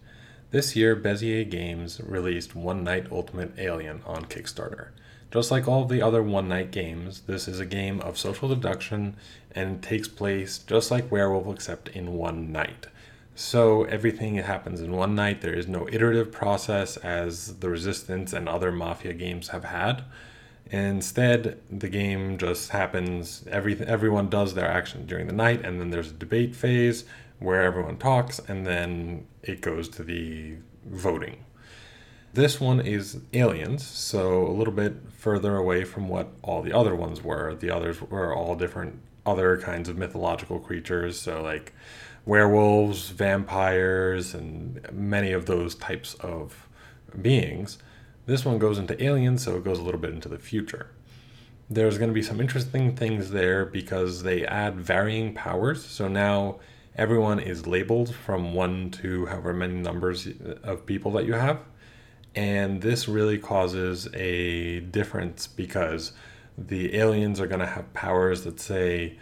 This 0.50 0.74
year, 0.74 0.96
Bezier 0.96 1.48
Games 1.48 2.00
released 2.04 2.56
One 2.56 2.82
Night 2.82 3.06
Ultimate 3.12 3.52
Alien 3.58 4.02
on 4.04 4.24
Kickstarter. 4.24 4.88
Just 5.30 5.52
like 5.52 5.68
all 5.68 5.84
the 5.84 6.02
other 6.02 6.20
one 6.20 6.48
night 6.48 6.72
games, 6.72 7.20
this 7.20 7.46
is 7.46 7.60
a 7.60 7.64
game 7.64 8.00
of 8.00 8.18
social 8.18 8.48
deduction 8.48 9.14
and 9.52 9.84
takes 9.84 10.08
place 10.08 10.58
just 10.58 10.90
like 10.90 11.12
Werewolf 11.12 11.54
except 11.54 11.90
in 11.90 12.14
one 12.14 12.50
night. 12.50 12.88
So 13.38 13.84
everything 13.84 14.36
happens 14.36 14.80
in 14.80 14.92
one 14.92 15.14
night. 15.14 15.42
There 15.42 15.52
is 15.52 15.68
no 15.68 15.86
iterative 15.92 16.32
process 16.32 16.96
as 16.96 17.58
the 17.58 17.68
Resistance 17.68 18.32
and 18.32 18.48
other 18.48 18.72
Mafia 18.72 19.12
games 19.12 19.48
have 19.48 19.64
had. 19.64 20.04
Instead, 20.70 21.60
the 21.70 21.90
game 21.90 22.38
just 22.38 22.70
happens. 22.70 23.44
Every 23.50 23.78
everyone 23.80 24.30
does 24.30 24.54
their 24.54 24.66
action 24.66 25.04
during 25.04 25.26
the 25.26 25.34
night, 25.34 25.62
and 25.66 25.78
then 25.78 25.90
there's 25.90 26.10
a 26.10 26.14
debate 26.14 26.56
phase 26.56 27.04
where 27.38 27.62
everyone 27.62 27.98
talks, 27.98 28.38
and 28.38 28.66
then 28.66 29.26
it 29.42 29.60
goes 29.60 29.90
to 29.90 30.02
the 30.02 30.54
voting. 30.86 31.44
This 32.32 32.58
one 32.58 32.80
is 32.80 33.20
aliens, 33.34 33.86
so 33.86 34.46
a 34.46 34.50
little 34.50 34.72
bit 34.72 34.94
further 35.12 35.56
away 35.56 35.84
from 35.84 36.08
what 36.08 36.28
all 36.42 36.62
the 36.62 36.72
other 36.72 36.94
ones 36.94 37.22
were. 37.22 37.54
The 37.54 37.70
others 37.70 38.00
were 38.00 38.34
all 38.34 38.56
different 38.56 38.98
other 39.26 39.58
kinds 39.58 39.90
of 39.90 39.98
mythological 39.98 40.58
creatures, 40.58 41.20
so 41.20 41.42
like 41.42 41.74
werewolves, 42.26 43.10
vampires, 43.10 44.34
and 44.34 44.80
many 44.92 45.32
of 45.32 45.46
those 45.46 45.74
types 45.74 46.14
of 46.14 46.68
beings. 47.22 47.78
This 48.26 48.44
one 48.44 48.58
goes 48.58 48.78
into 48.78 49.02
aliens, 49.02 49.44
so 49.44 49.56
it 49.56 49.64
goes 49.64 49.78
a 49.78 49.82
little 49.82 50.00
bit 50.00 50.10
into 50.10 50.28
the 50.28 50.38
future. 50.38 50.90
There's 51.70 51.98
going 51.98 52.10
to 52.10 52.14
be 52.14 52.22
some 52.22 52.40
interesting 52.40 52.94
things 52.96 53.30
there 53.30 53.64
because 53.64 54.24
they 54.24 54.44
add 54.44 54.76
varying 54.76 55.34
powers. 55.34 55.84
So 55.84 56.08
now 56.08 56.58
everyone 56.96 57.38
is 57.38 57.66
labeled 57.66 58.14
from 58.14 58.54
one 58.54 58.90
to 58.90 59.26
however 59.26 59.52
many 59.52 59.74
numbers 59.74 60.28
of 60.62 60.84
people 60.84 61.12
that 61.12 61.26
you 61.26 61.34
have. 61.34 61.60
And 62.34 62.82
this 62.82 63.08
really 63.08 63.38
causes 63.38 64.08
a 64.14 64.80
difference 64.80 65.46
because 65.46 66.12
the 66.58 66.96
aliens 66.96 67.40
are 67.40 67.46
going 67.46 67.60
to 67.60 67.66
have 67.66 67.92
powers 67.94 68.44
that 68.44 68.60
say 68.60 69.18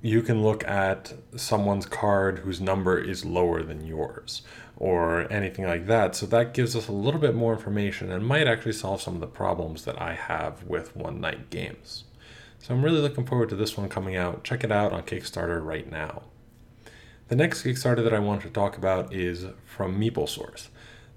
you 0.00 0.22
can 0.22 0.42
look 0.42 0.66
at 0.66 1.14
someone's 1.36 1.86
card 1.86 2.40
whose 2.40 2.60
number 2.60 2.98
is 2.98 3.24
lower 3.24 3.62
than 3.62 3.86
yours 3.86 4.42
or 4.76 5.32
anything 5.32 5.64
like 5.66 5.86
that. 5.86 6.16
So 6.16 6.26
that 6.26 6.54
gives 6.54 6.74
us 6.74 6.88
a 6.88 6.92
little 6.92 7.20
bit 7.20 7.34
more 7.34 7.52
information 7.52 8.10
and 8.10 8.26
might 8.26 8.48
actually 8.48 8.72
solve 8.72 9.00
some 9.00 9.14
of 9.14 9.20
the 9.20 9.26
problems 9.26 9.84
that 9.84 10.00
I 10.00 10.14
have 10.14 10.64
with 10.64 10.96
one 10.96 11.20
night 11.20 11.50
games. 11.50 12.04
So 12.58 12.74
I'm 12.74 12.84
really 12.84 13.00
looking 13.00 13.26
forward 13.26 13.48
to 13.50 13.56
this 13.56 13.76
one 13.76 13.88
coming 13.88 14.16
out. 14.16 14.44
Check 14.44 14.64
it 14.64 14.72
out 14.72 14.92
on 14.92 15.02
Kickstarter 15.02 15.64
right 15.64 15.90
now. 15.90 16.22
The 17.28 17.36
next 17.36 17.62
Kickstarter 17.62 18.04
that 18.04 18.12
I 18.12 18.18
want 18.18 18.42
to 18.42 18.50
talk 18.50 18.76
about 18.76 19.12
is 19.12 19.46
from 19.64 19.98
MeepleSource. 19.98 20.68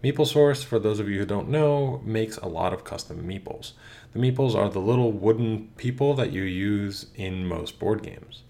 MeepleSource, 0.04 0.64
for 0.64 0.80
those 0.80 1.00
of 1.00 1.10
you 1.10 1.20
who 1.20 1.26
don't 1.26 1.50
know, 1.50 2.00
makes 2.06 2.38
a 2.38 2.48
lot 2.48 2.74
of 2.74 2.84
custom 2.84 3.28
meeples. 3.28 3.74
The 4.14 4.20
meeples 4.20 4.56
are 4.56 4.70
the 4.70 4.80
little 4.80 5.12
wooden 5.12 5.72
people 5.78 6.14
that 6.14 6.32
you 6.32 6.44
use 6.44 7.08
in 7.16 7.48
most 7.48 7.80
board 7.80 8.02
games. 8.02 8.44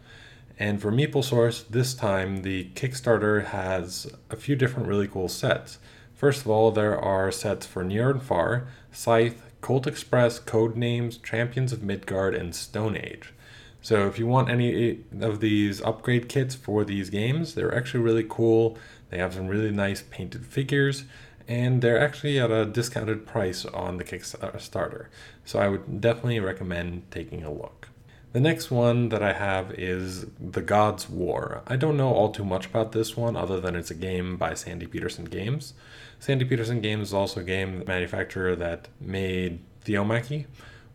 And 0.57 0.81
for 0.81 0.91
MeepleSource, 0.91 1.67
this 1.69 1.93
time 1.93 2.43
the 2.43 2.69
Kickstarter 2.75 3.45
has 3.45 4.11
a 4.29 4.37
few 4.37 4.55
different 4.55 4.87
really 4.87 5.07
cool 5.07 5.27
sets. 5.27 5.79
First 6.13 6.41
of 6.41 6.49
all, 6.49 6.71
there 6.71 6.97
are 6.97 7.29
sets 7.31 7.65
for 7.65 7.83
Near 7.83 8.09
and 8.09 8.21
Far, 8.21 8.67
Scythe, 8.91 9.41
Colt 9.59 9.85
Express, 9.85 10.39
Code 10.39 10.77
Names, 10.77 11.17
Champions 11.17 11.73
of 11.73 11.83
Midgard, 11.83 12.35
and 12.35 12.55
Stone 12.55 12.95
Age. 12.95 13.33
So 13.81 14.07
if 14.07 14.17
you 14.17 14.25
want 14.25 14.49
any 14.49 14.99
of 15.19 15.41
these 15.41 15.81
upgrade 15.81 16.29
kits 16.29 16.55
for 16.55 16.85
these 16.85 17.09
games, 17.09 17.53
they're 17.53 17.75
actually 17.75 18.03
really 18.03 18.25
cool. 18.27 18.77
They 19.09 19.17
have 19.17 19.33
some 19.33 19.47
really 19.47 19.71
nice 19.71 20.03
painted 20.09 20.45
figures, 20.45 21.03
and 21.47 21.81
they're 21.81 21.99
actually 21.99 22.39
at 22.39 22.49
a 22.49 22.65
discounted 22.65 23.27
price 23.27 23.65
on 23.65 23.97
the 23.97 24.03
Kickstarter. 24.03 25.07
So 25.43 25.59
I 25.59 25.67
would 25.67 25.99
definitely 25.99 26.39
recommend 26.39 27.11
taking 27.11 27.43
a 27.43 27.51
look. 27.51 27.89
The 28.35 28.41
next 28.41 28.69
one 28.69 29.07
that 29.09 29.23
I 29.23 29.31
have 29.31 29.71
is 29.79 30.25
The 30.41 30.61
Gods 30.61 31.09
War. 31.09 31.61
I 31.67 31.77
don't 31.77 31.95
know 31.95 32.13
all 32.13 32.33
too 32.33 32.43
much 32.43 32.65
about 32.65 32.91
this 32.91 33.15
one 33.15 33.37
other 33.37 33.61
than 33.61 33.77
it's 33.77 33.91
a 33.91 33.95
game 33.95 34.35
by 34.35 34.55
Sandy 34.55 34.87
Petersen 34.87 35.23
Games. 35.23 35.73
Sandy 36.19 36.43
Petersen 36.43 36.81
Games 36.81 37.07
is 37.07 37.13
also 37.13 37.39
a 37.39 37.43
game 37.45 37.85
manufacturer 37.87 38.53
that 38.57 38.89
made 38.99 39.61
Theomachy, 39.85 40.47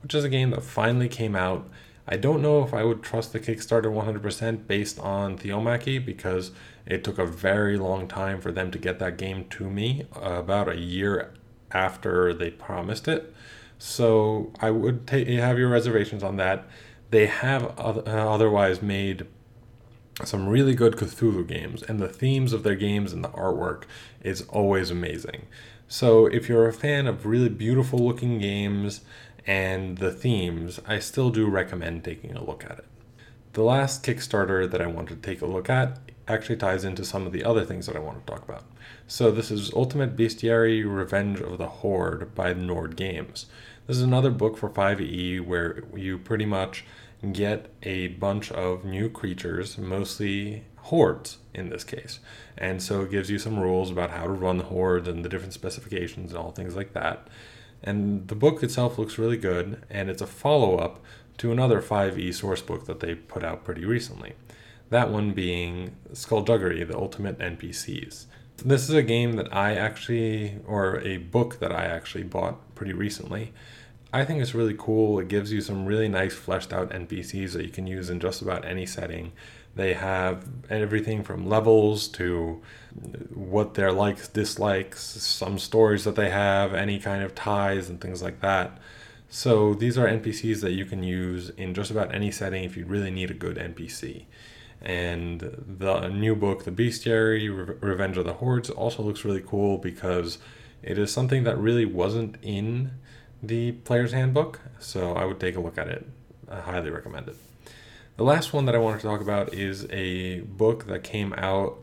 which 0.02 0.14
is 0.14 0.22
a 0.22 0.28
game 0.28 0.50
that 0.50 0.62
finally 0.62 1.08
came 1.08 1.34
out. 1.34 1.66
I 2.06 2.18
don't 2.18 2.42
know 2.42 2.62
if 2.62 2.74
I 2.74 2.84
would 2.84 3.02
trust 3.02 3.32
the 3.32 3.40
Kickstarter 3.40 3.84
100% 3.84 4.66
based 4.66 5.00
on 5.00 5.38
Theomachy 5.38 5.98
because 5.98 6.50
it 6.84 7.02
took 7.02 7.18
a 7.18 7.24
very 7.24 7.78
long 7.78 8.06
time 8.06 8.42
for 8.42 8.52
them 8.52 8.70
to 8.70 8.78
get 8.78 8.98
that 8.98 9.16
game 9.16 9.46
to 9.48 9.70
me, 9.70 10.04
about 10.12 10.68
a 10.68 10.78
year 10.78 11.32
after 11.72 12.34
they 12.34 12.50
promised 12.50 13.08
it. 13.08 13.34
So 13.78 14.52
I 14.60 14.70
would 14.70 15.06
ta- 15.06 15.24
have 15.24 15.58
your 15.58 15.70
reservations 15.70 16.22
on 16.22 16.36
that 16.36 16.68
they 17.10 17.26
have 17.26 17.78
uh, 17.78 18.02
otherwise 18.06 18.82
made 18.82 19.26
some 20.24 20.48
really 20.48 20.74
good 20.74 20.96
Cthulhu 20.96 21.46
games, 21.46 21.82
and 21.82 21.98
the 21.98 22.08
themes 22.08 22.52
of 22.52 22.62
their 22.62 22.74
games 22.74 23.12
and 23.12 23.24
the 23.24 23.28
artwork 23.28 23.84
is 24.22 24.42
always 24.48 24.90
amazing. 24.90 25.46
So, 25.88 26.26
if 26.26 26.48
you're 26.48 26.68
a 26.68 26.72
fan 26.72 27.06
of 27.06 27.26
really 27.26 27.48
beautiful 27.48 27.98
looking 27.98 28.38
games 28.38 29.00
and 29.46 29.98
the 29.98 30.12
themes, 30.12 30.78
I 30.86 30.98
still 30.98 31.30
do 31.30 31.48
recommend 31.48 32.04
taking 32.04 32.36
a 32.36 32.44
look 32.44 32.64
at 32.64 32.78
it. 32.78 32.86
The 33.54 33.62
last 33.62 34.04
Kickstarter 34.04 34.70
that 34.70 34.80
I 34.80 34.86
want 34.86 35.08
to 35.08 35.16
take 35.16 35.42
a 35.42 35.46
look 35.46 35.68
at 35.68 35.98
actually 36.28 36.56
ties 36.56 36.84
into 36.84 37.04
some 37.04 37.26
of 37.26 37.32
the 37.32 37.42
other 37.42 37.64
things 37.64 37.86
that 37.86 37.96
I 37.96 38.00
want 38.00 38.24
to 38.24 38.32
talk 38.32 38.48
about. 38.48 38.64
So, 39.08 39.32
this 39.32 39.50
is 39.50 39.72
Ultimate 39.72 40.16
Bestiary 40.16 40.84
Revenge 40.84 41.40
of 41.40 41.58
the 41.58 41.66
Horde 41.66 42.34
by 42.34 42.52
Nord 42.52 42.94
Games. 42.94 43.46
This 43.88 43.96
is 43.96 44.04
another 44.04 44.30
book 44.30 44.56
for 44.56 44.70
5e 44.70 45.40
where 45.40 45.82
you 45.96 46.18
pretty 46.18 46.46
much 46.46 46.84
get 47.32 47.70
a 47.82 48.08
bunch 48.08 48.50
of 48.52 48.84
new 48.84 49.10
creatures, 49.10 49.76
mostly 49.76 50.64
hordes 50.76 51.38
in 51.52 51.68
this 51.68 51.84
case. 51.84 52.20
And 52.56 52.82
so 52.82 53.02
it 53.02 53.10
gives 53.10 53.30
you 53.30 53.38
some 53.38 53.58
rules 53.58 53.90
about 53.90 54.10
how 54.10 54.24
to 54.24 54.30
run 54.30 54.58
the 54.58 54.64
hordes 54.64 55.08
and 55.08 55.24
the 55.24 55.28
different 55.28 55.52
specifications 55.52 56.30
and 56.30 56.38
all 56.38 56.50
things 56.50 56.76
like 56.76 56.94
that. 56.94 57.28
And 57.82 58.28
the 58.28 58.34
book 58.34 58.62
itself 58.62 58.98
looks 58.98 59.18
really 59.18 59.36
good, 59.36 59.84
and 59.88 60.10
it's 60.10 60.22
a 60.22 60.26
follow 60.26 60.76
up 60.76 61.02
to 61.38 61.52
another 61.52 61.80
5e 61.80 62.34
source 62.34 62.60
book 62.60 62.86
that 62.86 63.00
they 63.00 63.14
put 63.14 63.42
out 63.44 63.64
pretty 63.64 63.84
recently. 63.84 64.34
That 64.90 65.10
one 65.10 65.32
being 65.32 65.96
Skulduggery, 66.12 66.86
the 66.86 66.96
Ultimate 66.96 67.38
NPCs. 67.38 68.26
This 68.58 68.82
is 68.82 68.94
a 68.94 69.02
game 69.02 69.34
that 69.34 69.54
I 69.54 69.74
actually, 69.74 70.58
or 70.66 71.00
a 71.00 71.16
book 71.18 71.60
that 71.60 71.72
I 71.72 71.84
actually 71.84 72.24
bought 72.24 72.74
pretty 72.74 72.92
recently 72.92 73.52
I 74.12 74.24
think 74.24 74.42
it's 74.42 74.54
really 74.54 74.74
cool. 74.76 75.20
It 75.20 75.28
gives 75.28 75.52
you 75.52 75.60
some 75.60 75.86
really 75.86 76.08
nice 76.08 76.34
fleshed 76.34 76.72
out 76.72 76.90
NPCs 76.90 77.52
that 77.52 77.64
you 77.64 77.70
can 77.70 77.86
use 77.86 78.10
in 78.10 78.18
just 78.18 78.42
about 78.42 78.64
any 78.64 78.84
setting. 78.84 79.32
They 79.76 79.94
have 79.94 80.44
everything 80.68 81.22
from 81.22 81.48
levels 81.48 82.08
to 82.08 82.60
what 83.32 83.74
their 83.74 83.92
likes, 83.92 84.26
dislikes, 84.26 85.00
some 85.00 85.58
stories 85.58 86.02
that 86.04 86.16
they 86.16 86.30
have, 86.30 86.74
any 86.74 86.98
kind 86.98 87.22
of 87.22 87.36
ties 87.36 87.88
and 87.88 88.00
things 88.00 88.20
like 88.20 88.40
that. 88.40 88.78
So 89.28 89.74
these 89.74 89.96
are 89.96 90.08
NPCs 90.08 90.60
that 90.62 90.72
you 90.72 90.84
can 90.84 91.04
use 91.04 91.50
in 91.50 91.72
just 91.72 91.92
about 91.92 92.12
any 92.12 92.32
setting 92.32 92.64
if 92.64 92.76
you 92.76 92.84
really 92.84 93.12
need 93.12 93.30
a 93.30 93.34
good 93.34 93.56
NPC. 93.56 94.24
And 94.82 95.40
the 95.78 96.08
new 96.08 96.34
book, 96.34 96.64
The 96.64 96.72
Bestiary 96.72 97.48
Re- 97.48 97.76
Revenge 97.80 98.16
of 98.16 98.24
the 98.24 98.34
Hordes, 98.34 98.70
also 98.70 99.04
looks 99.04 99.24
really 99.24 99.42
cool 99.46 99.78
because 99.78 100.38
it 100.82 100.98
is 100.98 101.12
something 101.12 101.44
that 101.44 101.58
really 101.58 101.84
wasn't 101.84 102.38
in 102.42 102.90
the 103.42 103.72
player's 103.72 104.12
handbook, 104.12 104.60
so 104.78 105.14
I 105.14 105.24
would 105.24 105.40
take 105.40 105.56
a 105.56 105.60
look 105.60 105.78
at 105.78 105.88
it. 105.88 106.06
I 106.48 106.60
highly 106.60 106.90
recommend 106.90 107.28
it. 107.28 107.36
The 108.16 108.24
last 108.24 108.52
one 108.52 108.66
that 108.66 108.74
I 108.74 108.78
wanted 108.78 109.00
to 109.00 109.06
talk 109.06 109.20
about 109.20 109.54
is 109.54 109.86
a 109.90 110.40
book 110.40 110.86
that 110.86 111.02
came 111.02 111.32
out 111.34 111.78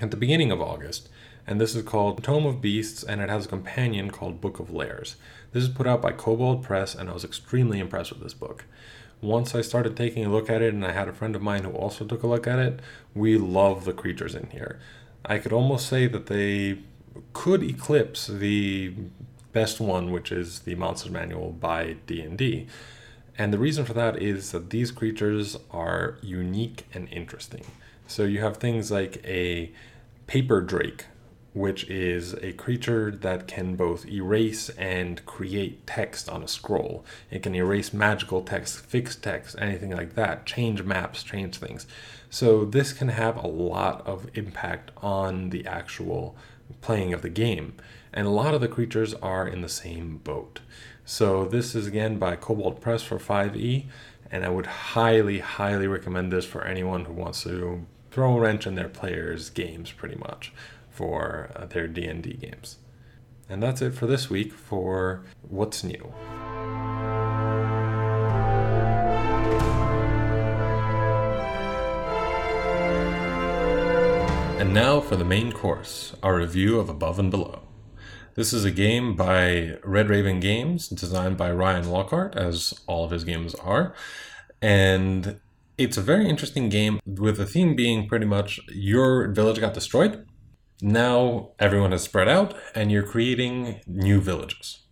at 0.00 0.10
the 0.10 0.16
beginning 0.16 0.50
of 0.50 0.60
August, 0.60 1.08
and 1.46 1.60
this 1.60 1.74
is 1.74 1.82
called 1.82 2.22
Tome 2.22 2.44
of 2.44 2.60
Beasts, 2.60 3.02
and 3.02 3.20
it 3.22 3.30
has 3.30 3.46
a 3.46 3.48
companion 3.48 4.10
called 4.10 4.40
Book 4.40 4.58
of 4.58 4.70
Lairs. 4.70 5.16
This 5.52 5.62
is 5.62 5.70
put 5.70 5.86
out 5.86 6.02
by 6.02 6.12
Kobold 6.12 6.62
Press, 6.62 6.94
and 6.94 7.08
I 7.08 7.14
was 7.14 7.24
extremely 7.24 7.80
impressed 7.80 8.12
with 8.12 8.22
this 8.22 8.34
book. 8.34 8.66
Once 9.22 9.54
I 9.54 9.62
started 9.62 9.96
taking 9.96 10.26
a 10.26 10.30
look 10.30 10.50
at 10.50 10.60
it, 10.60 10.74
and 10.74 10.84
I 10.84 10.92
had 10.92 11.08
a 11.08 11.12
friend 11.14 11.34
of 11.34 11.42
mine 11.42 11.64
who 11.64 11.70
also 11.70 12.04
took 12.04 12.22
a 12.22 12.26
look 12.26 12.46
at 12.46 12.58
it, 12.58 12.80
we 13.14 13.38
love 13.38 13.84
the 13.84 13.94
creatures 13.94 14.34
in 14.34 14.50
here. 14.50 14.78
I 15.24 15.38
could 15.38 15.52
almost 15.52 15.88
say 15.88 16.06
that 16.06 16.26
they 16.26 16.80
could 17.32 17.62
eclipse 17.62 18.26
the 18.26 18.92
best 19.58 19.80
one, 19.80 20.12
which 20.12 20.30
is 20.30 20.60
the 20.60 20.76
Monsters 20.76 21.10
Manual 21.10 21.50
by 21.50 21.96
D&D. 22.06 22.68
And 23.36 23.52
the 23.52 23.58
reason 23.58 23.84
for 23.84 23.92
that 23.92 24.22
is 24.22 24.52
that 24.52 24.70
these 24.70 24.92
creatures 24.92 25.56
are 25.72 26.16
unique 26.22 26.86
and 26.94 27.08
interesting. 27.08 27.64
So 28.06 28.22
you 28.22 28.38
have 28.40 28.58
things 28.58 28.92
like 28.92 29.20
a 29.26 29.72
paper 30.28 30.60
drake, 30.60 31.06
which 31.54 31.90
is 31.90 32.34
a 32.34 32.52
creature 32.52 33.10
that 33.10 33.48
can 33.48 33.74
both 33.74 34.06
erase 34.06 34.68
and 34.78 35.26
create 35.26 35.84
text 35.88 36.28
on 36.28 36.44
a 36.44 36.48
scroll. 36.48 37.04
It 37.28 37.42
can 37.42 37.56
erase 37.56 37.92
magical 37.92 38.42
text, 38.42 38.78
fix 38.78 39.16
text, 39.16 39.56
anything 39.58 39.90
like 39.90 40.14
that, 40.14 40.46
change 40.46 40.84
maps, 40.84 41.24
change 41.24 41.56
things. 41.56 41.84
So 42.30 42.64
this 42.64 42.92
can 42.92 43.08
have 43.08 43.36
a 43.36 43.48
lot 43.48 44.06
of 44.06 44.30
impact 44.34 44.92
on 44.98 45.50
the 45.50 45.66
actual 45.66 46.36
playing 46.80 47.12
of 47.12 47.22
the 47.22 47.28
game 47.28 47.74
and 48.18 48.26
a 48.26 48.30
lot 48.30 48.52
of 48.52 48.60
the 48.60 48.66
creatures 48.66 49.14
are 49.14 49.46
in 49.46 49.60
the 49.60 49.68
same 49.68 50.16
boat. 50.24 50.58
So 51.04 51.44
this 51.44 51.76
is 51.76 51.86
again 51.86 52.18
by 52.18 52.34
Kobold 52.34 52.80
Press 52.80 53.00
for 53.00 53.16
5e, 53.16 53.84
and 54.28 54.44
I 54.44 54.48
would 54.48 54.66
highly, 54.66 55.38
highly 55.38 55.86
recommend 55.86 56.32
this 56.32 56.44
for 56.44 56.64
anyone 56.64 57.04
who 57.04 57.12
wants 57.12 57.44
to 57.44 57.86
throw 58.10 58.36
a 58.36 58.40
wrench 58.40 58.66
in 58.66 58.74
their 58.74 58.88
players' 58.88 59.50
games, 59.50 59.92
pretty 59.92 60.16
much, 60.16 60.52
for 60.90 61.52
uh, 61.54 61.66
their 61.66 61.86
D&D 61.86 62.32
games. 62.32 62.78
And 63.48 63.62
that's 63.62 63.80
it 63.82 63.94
for 63.94 64.08
this 64.08 64.28
week 64.28 64.52
for 64.52 65.22
What's 65.48 65.84
New. 65.84 66.12
And 74.58 74.74
now 74.74 74.98
for 74.98 75.14
the 75.14 75.24
main 75.24 75.52
course, 75.52 76.16
our 76.20 76.34
review 76.34 76.80
of 76.80 76.88
Above 76.88 77.20
and 77.20 77.30
Below. 77.30 77.60
This 78.38 78.52
is 78.52 78.64
a 78.64 78.70
game 78.70 79.16
by 79.16 79.78
Red 79.82 80.08
Raven 80.08 80.38
Games, 80.38 80.86
designed 80.86 81.36
by 81.36 81.50
Ryan 81.50 81.86
Laukat, 81.86 82.36
as 82.36 82.72
all 82.86 83.04
of 83.04 83.10
his 83.10 83.24
games 83.24 83.52
are. 83.56 83.96
And 84.62 85.40
it's 85.76 85.96
a 85.96 86.02
very 86.02 86.28
interesting 86.28 86.68
game 86.68 87.00
with 87.04 87.38
the 87.38 87.46
theme 87.46 87.74
being 87.74 88.06
pretty 88.06 88.26
much 88.26 88.60
your 88.68 89.26
village 89.32 89.58
got 89.58 89.74
destroyed. 89.74 90.24
Now 90.80 91.50
everyone 91.58 91.90
has 91.90 92.02
spread 92.02 92.28
out 92.28 92.54
and 92.76 92.92
you're 92.92 93.02
creating 93.02 93.80
new 93.88 94.20
villages. 94.20 94.84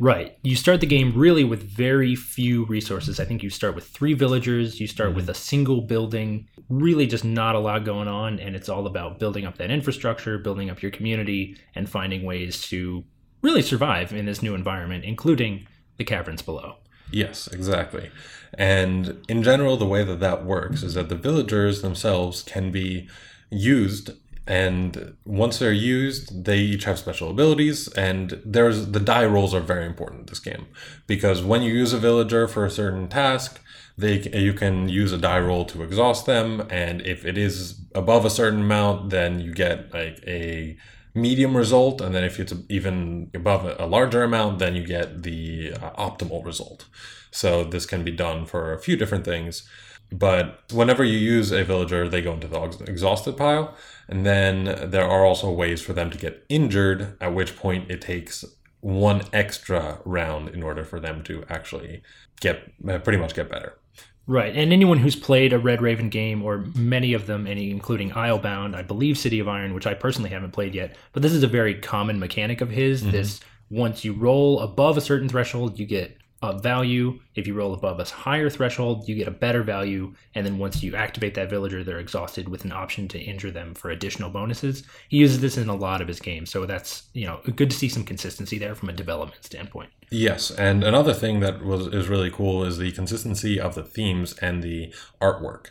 Right. 0.00 0.38
You 0.42 0.56
start 0.56 0.80
the 0.80 0.86
game 0.86 1.12
really 1.14 1.44
with 1.44 1.62
very 1.62 2.16
few 2.16 2.64
resources. 2.64 3.20
I 3.20 3.26
think 3.26 3.42
you 3.42 3.50
start 3.50 3.74
with 3.74 3.86
three 3.86 4.14
villagers, 4.14 4.80
you 4.80 4.86
start 4.86 5.10
mm-hmm. 5.10 5.16
with 5.16 5.28
a 5.28 5.34
single 5.34 5.82
building, 5.82 6.48
really 6.70 7.06
just 7.06 7.22
not 7.22 7.54
a 7.54 7.58
lot 7.58 7.84
going 7.84 8.08
on. 8.08 8.40
And 8.40 8.56
it's 8.56 8.70
all 8.70 8.86
about 8.86 9.18
building 9.18 9.44
up 9.44 9.58
that 9.58 9.70
infrastructure, 9.70 10.38
building 10.38 10.70
up 10.70 10.80
your 10.80 10.90
community, 10.90 11.54
and 11.74 11.88
finding 11.88 12.22
ways 12.24 12.62
to 12.68 13.04
really 13.42 13.60
survive 13.60 14.10
in 14.14 14.24
this 14.24 14.42
new 14.42 14.54
environment, 14.54 15.04
including 15.04 15.66
the 15.98 16.04
caverns 16.04 16.40
below. 16.40 16.76
Yes, 17.12 17.46
exactly. 17.48 18.10
And 18.54 19.22
in 19.28 19.42
general, 19.42 19.76
the 19.76 19.86
way 19.86 20.02
that 20.02 20.20
that 20.20 20.46
works 20.46 20.82
is 20.82 20.94
that 20.94 21.10
the 21.10 21.14
villagers 21.14 21.82
themselves 21.82 22.42
can 22.42 22.70
be 22.70 23.06
used 23.50 24.12
and 24.46 25.16
once 25.24 25.58
they're 25.58 25.72
used 25.72 26.44
they 26.44 26.58
each 26.58 26.84
have 26.84 26.98
special 26.98 27.30
abilities 27.30 27.88
and 27.88 28.40
there's 28.44 28.86
the 28.92 29.00
die 29.00 29.24
rolls 29.24 29.54
are 29.54 29.60
very 29.60 29.86
important 29.86 30.20
in 30.20 30.26
this 30.26 30.38
game 30.38 30.66
because 31.06 31.42
when 31.42 31.62
you 31.62 31.72
use 31.72 31.92
a 31.92 31.98
villager 31.98 32.48
for 32.48 32.64
a 32.64 32.70
certain 32.70 33.06
task 33.08 33.60
they 33.98 34.20
you 34.32 34.52
can 34.52 34.88
use 34.88 35.12
a 35.12 35.18
die 35.18 35.38
roll 35.38 35.64
to 35.64 35.82
exhaust 35.82 36.26
them 36.26 36.66
and 36.70 37.02
if 37.02 37.24
it 37.24 37.36
is 37.36 37.80
above 37.94 38.24
a 38.24 38.30
certain 38.30 38.62
amount 38.62 39.10
then 39.10 39.40
you 39.40 39.52
get 39.52 39.92
like 39.92 40.22
a 40.26 40.76
medium 41.14 41.56
result 41.56 42.00
and 42.00 42.14
then 42.14 42.24
if 42.24 42.38
it's 42.38 42.54
even 42.68 43.30
above 43.34 43.64
a 43.78 43.86
larger 43.86 44.22
amount 44.22 44.58
then 44.58 44.74
you 44.74 44.86
get 44.86 45.22
the 45.22 45.72
uh, 45.72 45.90
optimal 45.92 46.44
result. 46.44 46.86
So 47.32 47.64
this 47.64 47.86
can 47.86 48.04
be 48.04 48.12
done 48.12 48.46
for 48.46 48.72
a 48.72 48.78
few 48.78 48.96
different 48.96 49.24
things 49.24 49.68
but 50.12 50.64
whenever 50.72 51.04
you 51.04 51.18
use 51.18 51.52
a 51.52 51.64
villager 51.64 52.08
they 52.08 52.22
go 52.22 52.32
into 52.32 52.48
the 52.48 52.84
exhausted 52.86 53.36
pile 53.36 53.76
and 54.10 54.26
then 54.26 54.90
there 54.90 55.04
are 55.04 55.24
also 55.24 55.50
ways 55.50 55.80
for 55.80 55.92
them 55.92 56.10
to 56.10 56.18
get 56.18 56.44
injured, 56.48 57.16
at 57.20 57.32
which 57.32 57.56
point 57.56 57.90
it 57.90 58.00
takes 58.00 58.44
one 58.80 59.22
extra 59.32 60.00
round 60.04 60.48
in 60.48 60.62
order 60.62 60.84
for 60.84 60.98
them 60.98 61.22
to 61.22 61.44
actually 61.48 62.02
get 62.40 62.72
uh, 62.88 62.98
pretty 62.98 63.18
much 63.18 63.34
get 63.34 63.48
better. 63.48 63.78
Right. 64.26 64.54
And 64.54 64.72
anyone 64.72 64.98
who's 64.98 65.16
played 65.16 65.52
a 65.52 65.58
Red 65.58 65.80
Raven 65.80 66.08
game, 66.08 66.42
or 66.42 66.64
many 66.76 67.14
of 67.14 67.26
them, 67.26 67.46
any 67.46 67.70
including 67.70 68.10
Islebound, 68.10 68.74
I 68.74 68.82
believe 68.82 69.16
City 69.16 69.38
of 69.38 69.48
Iron, 69.48 69.74
which 69.74 69.86
I 69.86 69.94
personally 69.94 70.30
haven't 70.30 70.52
played 70.52 70.74
yet, 70.74 70.96
but 71.12 71.22
this 71.22 71.32
is 71.32 71.42
a 71.42 71.48
very 71.48 71.74
common 71.74 72.18
mechanic 72.18 72.60
of 72.60 72.70
his. 72.70 73.02
Mm-hmm. 73.02 73.12
This 73.12 73.40
once 73.70 74.04
you 74.04 74.12
roll 74.12 74.60
above 74.60 74.96
a 74.96 75.00
certain 75.00 75.28
threshold, 75.28 75.78
you 75.78 75.86
get 75.86 76.16
a 76.42 76.58
value. 76.58 77.20
If 77.34 77.46
you 77.46 77.54
roll 77.54 77.74
above 77.74 78.00
a 78.00 78.04
higher 78.04 78.48
threshold, 78.48 79.06
you 79.08 79.14
get 79.14 79.28
a 79.28 79.32
better 79.32 79.62
value. 79.62 80.14
And 80.34 80.46
then 80.46 80.58
once 80.58 80.82
you 80.82 80.96
activate 80.96 81.34
that 81.34 81.50
villager, 81.50 81.84
they're 81.84 81.98
exhausted 81.98 82.48
with 82.48 82.64
an 82.64 82.72
option 82.72 83.08
to 83.08 83.18
injure 83.18 83.50
them 83.50 83.74
for 83.74 83.90
additional 83.90 84.30
bonuses. 84.30 84.82
He 85.08 85.18
uses 85.18 85.40
this 85.40 85.58
in 85.58 85.68
a 85.68 85.74
lot 85.74 86.00
of 86.00 86.08
his 86.08 86.20
games. 86.20 86.50
So 86.50 86.64
that's, 86.64 87.04
you 87.12 87.26
know, 87.26 87.40
good 87.56 87.70
to 87.70 87.76
see 87.76 87.88
some 87.88 88.04
consistency 88.04 88.58
there 88.58 88.74
from 88.74 88.88
a 88.88 88.94
development 88.94 89.44
standpoint. 89.44 89.90
Yes, 90.10 90.50
and 90.50 90.82
another 90.82 91.14
thing 91.14 91.38
that 91.40 91.64
was 91.64 91.86
is 91.86 92.08
really 92.08 92.32
cool 92.32 92.64
is 92.64 92.78
the 92.78 92.90
consistency 92.90 93.60
of 93.60 93.76
the 93.76 93.84
themes 93.84 94.36
and 94.38 94.60
the 94.60 94.92
artwork. 95.20 95.66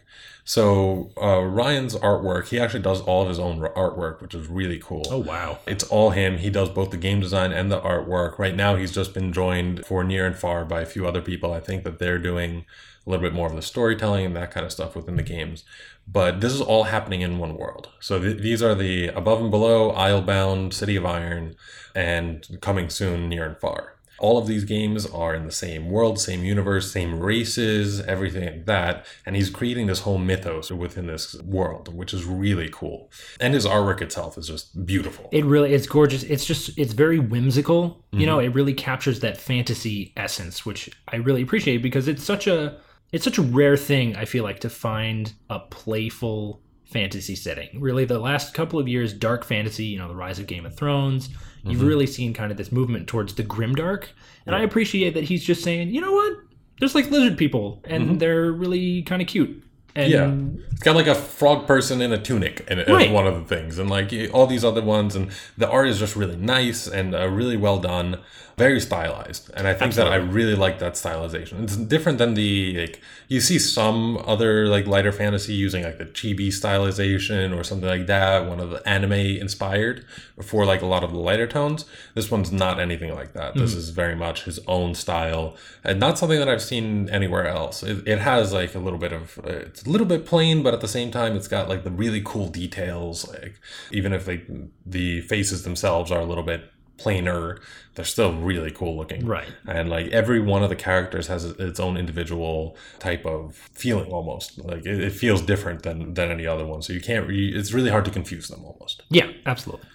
So 0.49 1.11
uh, 1.21 1.41
Ryan's 1.41 1.93
artwork, 1.93 2.47
he 2.47 2.59
actually 2.59 2.79
does 2.79 3.01
all 3.01 3.21
of 3.21 3.29
his 3.29 3.37
own 3.37 3.59
artwork, 3.59 4.19
which 4.19 4.33
is 4.33 4.47
really 4.47 4.79
cool. 4.79 5.05
Oh 5.11 5.19
wow! 5.19 5.59
It's 5.67 5.83
all 5.83 6.09
him. 6.09 6.39
He 6.39 6.49
does 6.49 6.69
both 6.69 6.89
the 6.89 6.97
game 6.97 7.19
design 7.19 7.51
and 7.51 7.71
the 7.71 7.79
artwork. 7.79 8.39
Right 8.39 8.55
now, 8.55 8.75
he's 8.75 8.91
just 8.91 9.13
been 9.13 9.31
joined 9.31 9.85
for 9.85 10.03
Near 10.03 10.25
and 10.25 10.35
Far 10.35 10.65
by 10.65 10.81
a 10.81 10.87
few 10.87 11.07
other 11.07 11.21
people. 11.21 11.53
I 11.53 11.59
think 11.59 11.83
that 11.83 11.99
they're 11.99 12.17
doing 12.17 12.65
a 13.05 13.09
little 13.11 13.21
bit 13.21 13.35
more 13.35 13.45
of 13.45 13.55
the 13.55 13.61
storytelling 13.61 14.25
and 14.25 14.35
that 14.37 14.49
kind 14.49 14.65
of 14.65 14.71
stuff 14.71 14.95
within 14.95 15.17
the 15.17 15.21
games. 15.21 15.65
But 16.07 16.41
this 16.41 16.53
is 16.53 16.61
all 16.61 16.85
happening 16.85 17.21
in 17.21 17.37
one 17.37 17.55
world. 17.55 17.89
So 17.99 18.19
th- 18.19 18.41
these 18.41 18.63
are 18.63 18.73
the 18.73 19.09
above 19.09 19.41
and 19.41 19.51
below, 19.51 19.91
Islebound, 19.91 20.73
City 20.73 20.95
of 20.95 21.05
Iron, 21.05 21.57
and 21.93 22.57
coming 22.59 22.89
soon, 22.89 23.29
Near 23.29 23.45
and 23.45 23.57
Far 23.59 23.98
all 24.19 24.37
of 24.37 24.47
these 24.47 24.63
games 24.63 25.05
are 25.05 25.33
in 25.33 25.45
the 25.45 25.51
same 25.51 25.89
world, 25.89 26.19
same 26.19 26.43
universe, 26.43 26.91
same 26.91 27.19
races, 27.19 28.01
everything 28.01 28.45
like 28.45 28.65
that. 28.65 29.05
And 29.25 29.35
he's 29.35 29.49
creating 29.49 29.87
this 29.87 30.01
whole 30.01 30.17
mythos 30.17 30.71
within 30.71 31.07
this 31.07 31.35
world, 31.41 31.93
which 31.93 32.13
is 32.13 32.25
really 32.25 32.69
cool. 32.71 33.09
And 33.39 33.53
his 33.53 33.65
artwork 33.65 34.01
itself 34.01 34.37
is 34.37 34.47
just 34.47 34.85
beautiful. 34.85 35.29
It 35.31 35.45
really 35.45 35.73
it's 35.73 35.87
gorgeous. 35.87 36.23
It's 36.23 36.45
just 36.45 36.77
it's 36.77 36.93
very 36.93 37.19
whimsical. 37.19 37.89
Mm-hmm. 37.89 38.19
You 38.19 38.25
know, 38.25 38.39
it 38.39 38.49
really 38.49 38.73
captures 38.73 39.19
that 39.21 39.37
fantasy 39.37 40.13
essence, 40.17 40.65
which 40.65 40.89
I 41.07 41.17
really 41.17 41.41
appreciate 41.41 41.77
because 41.77 42.07
it's 42.07 42.23
such 42.23 42.47
a 42.47 42.77
it's 43.11 43.23
such 43.23 43.37
a 43.37 43.41
rare 43.41 43.77
thing 43.77 44.15
I 44.15 44.25
feel 44.25 44.43
like 44.43 44.59
to 44.59 44.69
find 44.69 45.33
a 45.49 45.59
playful 45.59 46.61
fantasy 46.89 47.35
setting. 47.35 47.79
Really, 47.79 48.05
the 48.05 48.19
last 48.19 48.53
couple 48.53 48.79
of 48.79 48.87
years, 48.87 49.13
dark 49.13 49.45
fantasy, 49.45 49.85
you 49.85 49.97
know, 49.97 50.07
the 50.07 50.15
rise 50.15 50.39
of 50.39 50.47
Game 50.47 50.65
of 50.65 50.75
Thrones, 50.75 51.27
mm-hmm. 51.27 51.71
you've 51.71 51.83
really 51.83 52.07
seen 52.07 52.33
kind 52.33 52.51
of 52.51 52.57
this 52.57 52.71
movement 52.71 53.07
towards 53.07 53.35
the 53.35 53.43
grimdark. 53.43 54.07
And 54.45 54.53
yeah. 54.53 54.57
I 54.57 54.61
appreciate 54.61 55.13
that 55.13 55.25
he's 55.25 55.43
just 55.43 55.63
saying, 55.63 55.89
you 55.89 56.01
know 56.01 56.11
what? 56.11 56.37
There's 56.79 56.95
like 56.95 57.11
lizard 57.11 57.37
people, 57.37 57.81
and 57.85 58.03
mm-hmm. 58.05 58.17
they're 58.17 58.51
really 58.51 59.03
kind 59.03 59.21
of 59.21 59.27
cute. 59.27 59.63
And 59.95 60.11
yeah, 60.11 60.61
it's 60.71 60.83
got 60.83 60.95
like 60.95 61.07
a 61.07 61.15
frog 61.15 61.67
person 61.67 62.01
in 62.01 62.13
a 62.13 62.17
tunic, 62.21 62.65
and 62.69 62.87
right. 62.87 63.11
one 63.11 63.27
of 63.27 63.35
the 63.35 63.43
things, 63.43 63.79
and 63.79 63.89
like 63.89 64.13
all 64.31 64.47
these 64.47 64.63
other 64.63 64.81
ones, 64.81 65.15
and 65.15 65.31
the 65.57 65.69
art 65.69 65.89
is 65.89 65.99
just 65.99 66.15
really 66.15 66.37
nice 66.37 66.87
and 66.87 67.13
uh, 67.13 67.27
really 67.27 67.57
well 67.57 67.79
done 67.79 68.19
very 68.59 68.81
stylized 68.81 69.49
and 69.55 69.67
i 69.67 69.73
think 69.73 69.87
Absolutely. 69.87 70.17
that 70.17 70.29
i 70.29 70.31
really 70.31 70.53
like 70.53 70.79
that 70.79 70.93
stylization 70.93 71.63
it's 71.63 71.77
different 71.77 72.17
than 72.17 72.33
the 72.33 72.77
like 72.77 73.01
you 73.29 73.39
see 73.39 73.57
some 73.57 74.21
other 74.27 74.67
like 74.67 74.85
lighter 74.85 75.13
fantasy 75.13 75.53
using 75.53 75.83
like 75.83 75.97
the 75.97 76.05
chibi 76.05 76.49
stylization 76.49 77.57
or 77.57 77.63
something 77.63 77.87
like 77.87 78.05
that 78.07 78.45
one 78.45 78.59
of 78.59 78.69
the 78.69 78.87
anime 78.87 79.13
inspired 79.13 80.05
for 80.41 80.65
like 80.65 80.81
a 80.81 80.85
lot 80.85 81.05
of 81.05 81.11
the 81.11 81.17
lighter 81.17 81.47
tones 81.47 81.85
this 82.15 82.29
one's 82.29 82.51
not 82.51 82.81
anything 82.81 83.15
like 83.15 83.31
that 83.31 83.51
mm-hmm. 83.51 83.61
this 83.61 83.73
is 83.73 83.91
very 83.91 84.15
much 84.15 84.43
his 84.43 84.59
own 84.67 84.93
style 84.93 85.55
and 85.85 85.97
not 85.97 86.17
something 86.17 86.37
that 86.37 86.49
i've 86.49 86.61
seen 86.61 87.09
anywhere 87.09 87.47
else 87.47 87.81
it, 87.81 88.05
it 88.05 88.19
has 88.19 88.51
like 88.51 88.75
a 88.75 88.79
little 88.79 88.99
bit 88.99 89.13
of 89.13 89.39
uh, 89.45 89.67
it's 89.69 89.83
a 89.83 89.89
little 89.89 90.07
bit 90.07 90.25
plain 90.25 90.61
but 90.61 90.73
at 90.73 90.81
the 90.81 90.87
same 90.87 91.11
time 91.11 91.37
it's 91.37 91.47
got 91.47 91.69
like 91.69 91.85
the 91.85 91.91
really 91.91 92.21
cool 92.25 92.49
details 92.49 93.25
like 93.29 93.55
even 93.91 94.11
if 94.11 94.27
like 94.27 94.45
the 94.85 95.21
faces 95.21 95.63
themselves 95.63 96.11
are 96.11 96.19
a 96.19 96.25
little 96.25 96.43
bit 96.43 96.69
plainer 96.99 97.59
they're 97.99 98.05
still 98.05 98.33
really 98.33 98.71
cool 98.71 98.95
looking. 98.95 99.25
Right. 99.25 99.49
And 99.67 99.89
like 99.89 100.07
every 100.07 100.39
one 100.39 100.63
of 100.63 100.69
the 100.69 100.75
characters 100.77 101.27
has 101.27 101.43
its 101.43 101.81
own 101.81 101.97
individual 101.97 102.77
type 102.99 103.25
of 103.25 103.55
feeling 103.73 104.09
almost. 104.13 104.57
Like 104.63 104.85
it, 104.85 105.03
it 105.03 105.11
feels 105.11 105.41
different 105.41 105.83
than 105.83 106.13
than 106.13 106.31
any 106.31 106.47
other 106.47 106.65
one. 106.65 106.81
So 106.81 106.93
you 106.93 107.01
can't 107.01 107.27
re- 107.27 107.53
it's 107.53 107.73
really 107.73 107.89
hard 107.89 108.05
to 108.05 108.11
confuse 108.11 108.47
them 108.47 108.63
almost. 108.63 109.03
Yeah 109.09 109.29
absolutely. 109.45 109.85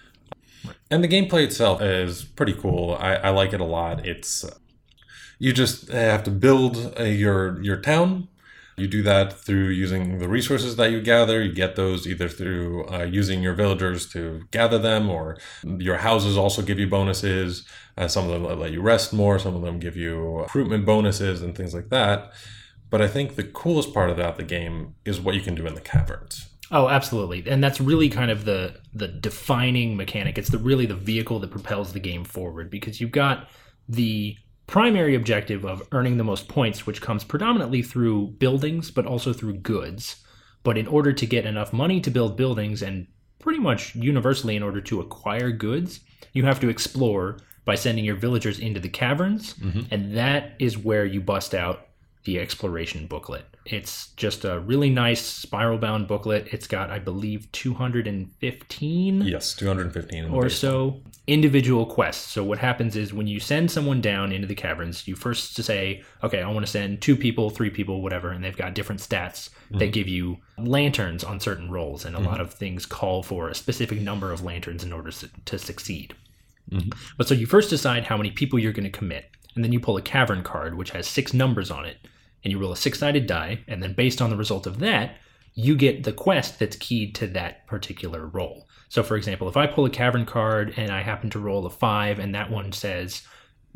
And 0.91 1.03
the 1.03 1.07
gameplay 1.07 1.43
itself 1.45 1.81
is 1.81 2.23
pretty 2.23 2.53
cool. 2.53 2.95
I, 2.99 3.15
I 3.15 3.29
like 3.29 3.53
it 3.53 3.59
a 3.59 3.65
lot. 3.65 4.05
It's 4.05 4.45
you 5.39 5.51
just 5.51 5.89
eh, 5.89 6.11
have 6.11 6.23
to 6.25 6.31
build 6.31 6.93
a, 6.97 7.11
your 7.11 7.59
your 7.63 7.77
town 7.77 8.27
you 8.77 8.87
do 8.87 9.01
that 9.03 9.33
through 9.33 9.69
using 9.69 10.19
the 10.19 10.27
resources 10.27 10.75
that 10.75 10.91
you 10.91 11.01
gather. 11.01 11.41
You 11.41 11.53
get 11.53 11.75
those 11.75 12.05
either 12.07 12.27
through 12.27 12.87
uh, 12.87 13.03
using 13.03 13.41
your 13.41 13.53
villagers 13.53 14.07
to 14.09 14.43
gather 14.51 14.77
them, 14.77 15.09
or 15.09 15.37
your 15.63 15.97
houses 15.97 16.37
also 16.37 16.61
give 16.61 16.79
you 16.79 16.87
bonuses. 16.87 17.65
Uh, 17.97 18.07
some 18.07 18.29
of 18.29 18.31
them 18.31 18.59
let 18.59 18.71
you 18.71 18.81
rest 18.81 19.13
more, 19.13 19.39
some 19.39 19.55
of 19.55 19.61
them 19.61 19.79
give 19.79 19.95
you 19.95 20.39
recruitment 20.39 20.85
bonuses 20.85 21.41
and 21.41 21.55
things 21.55 21.73
like 21.73 21.89
that. 21.89 22.31
But 22.89 23.01
I 23.01 23.07
think 23.07 23.35
the 23.35 23.43
coolest 23.43 23.93
part 23.93 24.09
about 24.09 24.37
the 24.37 24.43
game 24.43 24.95
is 25.05 25.19
what 25.19 25.35
you 25.35 25.41
can 25.41 25.55
do 25.55 25.65
in 25.65 25.73
the 25.73 25.81
caverns. 25.81 26.47
Oh, 26.71 26.89
absolutely. 26.89 27.43
And 27.47 27.63
that's 27.63 27.79
really 27.79 28.09
kind 28.09 28.31
of 28.31 28.45
the 28.45 28.75
the 28.93 29.07
defining 29.07 29.95
mechanic. 29.95 30.37
It's 30.37 30.49
the 30.49 30.57
really 30.57 30.85
the 30.85 30.95
vehicle 30.95 31.39
that 31.39 31.51
propels 31.51 31.93
the 31.93 31.99
game 31.99 32.23
forward 32.23 32.69
because 32.69 32.99
you've 32.99 33.11
got 33.11 33.49
the 33.87 34.37
primary 34.67 35.15
objective 35.15 35.65
of 35.65 35.87
earning 35.91 36.17
the 36.17 36.23
most 36.23 36.47
points, 36.47 36.85
which 36.85 37.01
comes 37.01 37.23
predominantly 37.23 37.81
through 37.81 38.27
buildings, 38.39 38.91
but 38.91 39.05
also 39.05 39.33
through 39.33 39.57
goods. 39.57 40.23
But 40.63 40.77
in 40.77 40.87
order 40.87 41.13
to 41.13 41.25
get 41.25 41.45
enough 41.45 41.71
money 41.71 42.01
to 42.01 42.09
build 42.09 42.37
buildings, 42.37 42.81
and 42.81 43.07
pretty 43.39 43.59
much 43.59 43.95
universally 43.95 44.55
in 44.55 44.63
order 44.63 44.81
to 44.81 44.99
acquire 45.01 45.51
goods, 45.51 45.99
you 46.33 46.45
have 46.45 46.59
to 46.59 46.69
explore 46.69 47.37
by 47.63 47.75
sending 47.75 48.05
your 48.05 48.15
villagers 48.15 48.59
into 48.59 48.79
the 48.79 48.89
caverns. 48.89 49.53
Mm-hmm. 49.55 49.81
And 49.91 50.17
that 50.17 50.55
is 50.59 50.77
where 50.77 51.05
you 51.05 51.21
bust 51.21 51.53
out 51.53 51.87
the 52.25 52.39
exploration 52.39 53.07
booklet. 53.07 53.45
It's 53.65 54.09
just 54.17 54.45
a 54.45 54.59
really 54.59 54.89
nice 54.89 55.21
spiral 55.21 55.77
bound 55.77 56.07
booklet. 56.07 56.47
It's 56.51 56.67
got, 56.67 56.91
I 56.91 56.99
believe, 56.99 57.51
215. 57.51 59.21
Yes, 59.21 59.53
215 59.55 60.29
or 60.29 60.49
so 60.49 61.01
individual 61.27 61.85
quests. 61.85 62.31
So 62.31 62.43
what 62.43 62.59
happens 62.59 62.95
is 62.95 63.13
when 63.13 63.27
you 63.27 63.39
send 63.39 63.71
someone 63.71 63.99
down 64.01 64.31
into 64.31 64.47
the 64.47 64.55
caverns, 64.55 65.07
you 65.07 65.15
first 65.15 65.55
say, 65.55 66.03
okay, 66.23 66.41
I 66.41 66.51
want 66.51 66.65
to 66.65 66.71
send 66.71 67.01
two 67.01 67.15
people, 67.15 67.49
three 67.49 67.69
people, 67.69 68.01
whatever, 68.01 68.29
and 68.29 68.43
they've 68.43 68.55
got 68.55 68.75
different 68.75 69.01
stats 69.01 69.49
mm-hmm. 69.49 69.79
that 69.79 69.93
give 69.93 70.07
you 70.07 70.37
lanterns 70.57 71.23
on 71.23 71.39
certain 71.39 71.71
rolls, 71.71 72.05
and 72.05 72.15
a 72.15 72.19
mm-hmm. 72.19 72.27
lot 72.27 72.41
of 72.41 72.53
things 72.53 72.85
call 72.85 73.23
for 73.23 73.49
a 73.49 73.55
specific 73.55 74.01
number 74.01 74.31
of 74.31 74.43
lanterns 74.43 74.83
in 74.83 74.93
order 74.93 75.11
to 75.11 75.59
succeed. 75.59 76.15
Mm-hmm. 76.71 76.89
But 77.17 77.27
so 77.27 77.33
you 77.33 77.47
first 77.47 77.69
decide 77.69 78.03
how 78.03 78.17
many 78.17 78.31
people 78.31 78.59
you're 78.59 78.73
going 78.73 78.91
to 78.91 78.97
commit, 78.97 79.25
and 79.55 79.63
then 79.63 79.71
you 79.71 79.79
pull 79.79 79.97
a 79.97 80.01
cavern 80.01 80.43
card 80.43 80.75
which 80.75 80.91
has 80.91 81.07
six 81.07 81.33
numbers 81.33 81.71
on 81.71 81.85
it 81.85 81.97
and 82.45 82.51
you 82.51 82.59
roll 82.59 82.71
a 82.71 82.77
six 82.77 82.99
sided 82.99 83.27
die, 83.27 83.59
and 83.67 83.83
then 83.83 83.93
based 83.93 84.21
on 84.21 84.29
the 84.29 84.37
result 84.37 84.65
of 84.65 84.79
that, 84.79 85.17
you 85.55 85.75
get 85.75 86.03
the 86.03 86.13
quest 86.13 86.59
that's 86.59 86.77
keyed 86.77 87.15
to 87.15 87.27
that 87.27 87.65
particular 87.67 88.27
roll. 88.27 88.67
So, 88.87 89.03
for 89.03 89.17
example, 89.17 89.49
if 89.49 89.57
I 89.57 89.67
pull 89.67 89.85
a 89.85 89.89
cavern 89.89 90.25
card 90.25 90.73
and 90.77 90.91
I 90.91 91.01
happen 91.01 91.29
to 91.31 91.39
roll 91.39 91.65
a 91.65 91.69
five, 91.69 92.19
and 92.19 92.33
that 92.35 92.51
one 92.51 92.71
says 92.71 93.23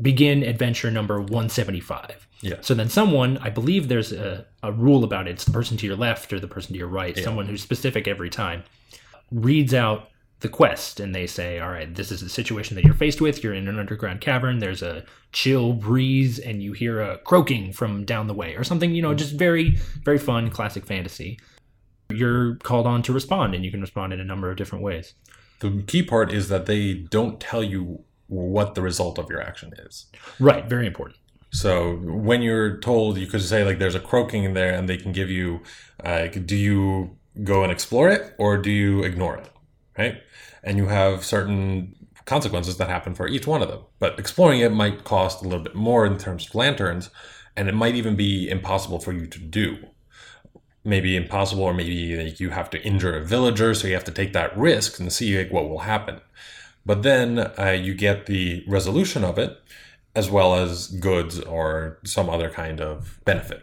begin 0.00 0.42
adventure 0.42 0.90
number 0.90 1.20
175. 1.20 2.26
Yeah. 2.40 2.54
So 2.62 2.72
then 2.72 2.88
someone, 2.88 3.36
I 3.38 3.50
believe 3.50 3.88
there's 3.88 4.12
a, 4.12 4.46
a 4.62 4.72
rule 4.72 5.04
about 5.04 5.28
it, 5.28 5.32
it's 5.32 5.44
the 5.44 5.50
person 5.50 5.76
to 5.76 5.86
your 5.86 5.96
left 5.96 6.32
or 6.32 6.40
the 6.40 6.48
person 6.48 6.72
to 6.72 6.78
your 6.78 6.88
right, 6.88 7.14
yeah. 7.16 7.24
someone 7.24 7.46
who's 7.46 7.60
specific 7.60 8.08
every 8.08 8.30
time, 8.30 8.64
reads 9.30 9.74
out 9.74 10.08
the 10.40 10.48
quest 10.48 11.00
and 11.00 11.14
they 11.14 11.26
say, 11.26 11.58
all 11.58 11.70
right, 11.70 11.94
this 11.94 12.10
is 12.10 12.20
the 12.20 12.28
situation 12.28 12.74
that 12.74 12.84
you're 12.84 12.94
faced 12.94 13.20
with. 13.20 13.44
You're 13.44 13.54
in 13.54 13.68
an 13.68 13.78
underground 13.78 14.20
cavern. 14.20 14.58
There's 14.58 14.82
a 14.82 15.04
chill 15.32 15.74
breeze 15.74 16.38
and 16.38 16.62
you 16.62 16.72
hear 16.72 17.00
a 17.00 17.18
croaking 17.18 17.72
from 17.72 18.04
down 18.04 18.26
the 18.26 18.34
way 18.34 18.56
or 18.56 18.64
something, 18.64 18.94
you 18.94 19.02
know, 19.02 19.14
just 19.14 19.34
very, 19.34 19.76
very 20.02 20.18
fun 20.18 20.50
classic 20.50 20.86
fantasy. 20.86 21.38
You're 22.08 22.56
called 22.56 22.86
on 22.86 23.02
to 23.02 23.12
respond 23.12 23.54
and 23.54 23.64
you 23.64 23.70
can 23.70 23.80
respond 23.80 24.12
in 24.12 24.20
a 24.20 24.24
number 24.24 24.50
of 24.50 24.56
different 24.56 24.82
ways. 24.82 25.14
The 25.60 25.82
key 25.86 26.02
part 26.02 26.32
is 26.32 26.48
that 26.48 26.66
they 26.66 26.94
don't 26.94 27.38
tell 27.38 27.62
you 27.62 28.04
what 28.28 28.74
the 28.74 28.82
result 28.82 29.18
of 29.18 29.28
your 29.28 29.42
action 29.42 29.72
is. 29.78 30.06
Right. 30.38 30.64
Very 30.66 30.86
important. 30.86 31.18
So 31.52 31.96
when 31.96 32.42
you're 32.42 32.78
told, 32.78 33.18
you 33.18 33.26
could 33.26 33.42
say 33.42 33.64
like 33.64 33.78
there's 33.78 33.96
a 33.96 34.00
croaking 34.00 34.44
in 34.44 34.54
there, 34.54 34.72
and 34.72 34.88
they 34.88 34.96
can 34.96 35.12
give 35.12 35.28
you, 35.30 35.60
uh, 36.02 36.28
do 36.28 36.56
you 36.56 37.16
go 37.42 37.62
and 37.62 37.72
explore 37.72 38.08
it 38.08 38.34
or 38.38 38.56
do 38.56 38.70
you 38.70 39.02
ignore 39.02 39.36
it, 39.36 39.48
right? 39.96 40.22
And 40.62 40.76
you 40.76 40.86
have 40.86 41.24
certain 41.24 41.96
consequences 42.24 42.76
that 42.76 42.88
happen 42.88 43.14
for 43.14 43.26
each 43.28 43.46
one 43.46 43.62
of 43.62 43.68
them. 43.68 43.80
But 43.98 44.18
exploring 44.18 44.60
it 44.60 44.72
might 44.72 45.04
cost 45.04 45.42
a 45.42 45.48
little 45.48 45.64
bit 45.64 45.74
more 45.74 46.06
in 46.06 46.18
terms 46.18 46.46
of 46.46 46.54
lanterns, 46.54 47.10
and 47.56 47.68
it 47.68 47.74
might 47.74 47.94
even 47.94 48.16
be 48.16 48.48
impossible 48.48 49.00
for 49.00 49.12
you 49.12 49.26
to 49.26 49.38
do. 49.38 49.78
Maybe 50.84 51.16
impossible, 51.16 51.64
or 51.64 51.74
maybe 51.74 52.16
like 52.16 52.40
you 52.40 52.50
have 52.50 52.70
to 52.70 52.82
injure 52.82 53.16
a 53.16 53.24
villager, 53.24 53.74
so 53.74 53.88
you 53.88 53.94
have 53.94 54.04
to 54.04 54.12
take 54.12 54.32
that 54.32 54.56
risk 54.56 54.98
and 54.98 55.12
see 55.12 55.36
like 55.36 55.52
what 55.52 55.68
will 55.68 55.80
happen. 55.80 56.20
But 56.86 57.02
then 57.02 57.38
uh, 57.38 57.76
you 57.78 57.94
get 57.94 58.26
the 58.26 58.64
resolution 58.66 59.24
of 59.24 59.38
it, 59.38 59.60
as 60.14 60.30
well 60.30 60.54
as 60.54 60.88
goods 60.88 61.38
or 61.40 61.98
some 62.04 62.30
other 62.30 62.50
kind 62.50 62.80
of 62.80 63.20
benefit. 63.24 63.62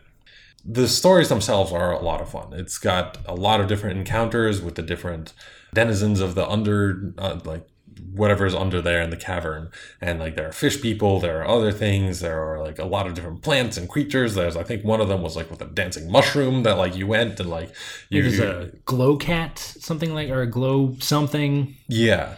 The 0.63 0.88
stories 0.88 1.30
themselves 1.30 1.72
are 1.72 1.92
a 1.92 2.02
lot 2.02 2.22
of 2.22 2.30
fun. 2.30 2.54
It's 2.54 2.78
got 2.78 3.18
a 3.26 3.34
lot 3.34 3.62
of 3.62 3.68
different 3.68 3.98
encounters 3.98 4.62
with 4.62 4.76
the 4.76 4.82
different 4.82 5.34
denizens 5.80 6.20
of 6.22 6.34
the 6.34 6.46
under, 6.56 7.13
uh, 7.18 7.40
like 7.46 7.68
whatever 8.13 8.46
is 8.46 8.56
under 8.56 8.82
there 8.82 9.02
in 9.02 9.12
the 9.12 9.18
cavern. 9.30 9.70
And 10.02 10.20
like 10.20 10.36
there 10.36 10.48
are 10.50 10.52
fish 10.52 10.82
people, 10.82 11.20
there 11.20 11.40
are 11.42 11.48
other 11.48 11.72
things, 11.72 12.20
there 12.20 12.42
are 12.42 12.60
like 12.68 12.80
a 12.80 12.86
lot 12.86 13.06
of 13.08 13.13
different 13.13 13.44
plants 13.44 13.78
and 13.78 13.88
creatures. 13.88 14.34
There's, 14.34 14.58
I 14.58 14.63
think 14.63 14.84
one 14.84 15.02
of 15.02 15.08
them 15.08 15.22
was 15.22 15.36
like 15.36 15.50
with 15.52 15.62
a 15.62 15.66
dancing 15.66 16.12
mushroom 16.12 16.63
that 16.63 16.78
like 16.78 16.96
you 16.96 17.06
went 17.06 17.40
and 17.40 17.50
like 17.50 17.70
you. 18.10 18.24
There's 18.24 18.40
a 18.40 18.72
glow 18.86 19.18
cat, 19.18 19.60
something 19.60 20.13
like, 20.13 20.30
or 20.30 20.42
a 20.42 20.48
glow 20.48 20.96
something. 21.00 21.76
Yeah. 21.88 22.36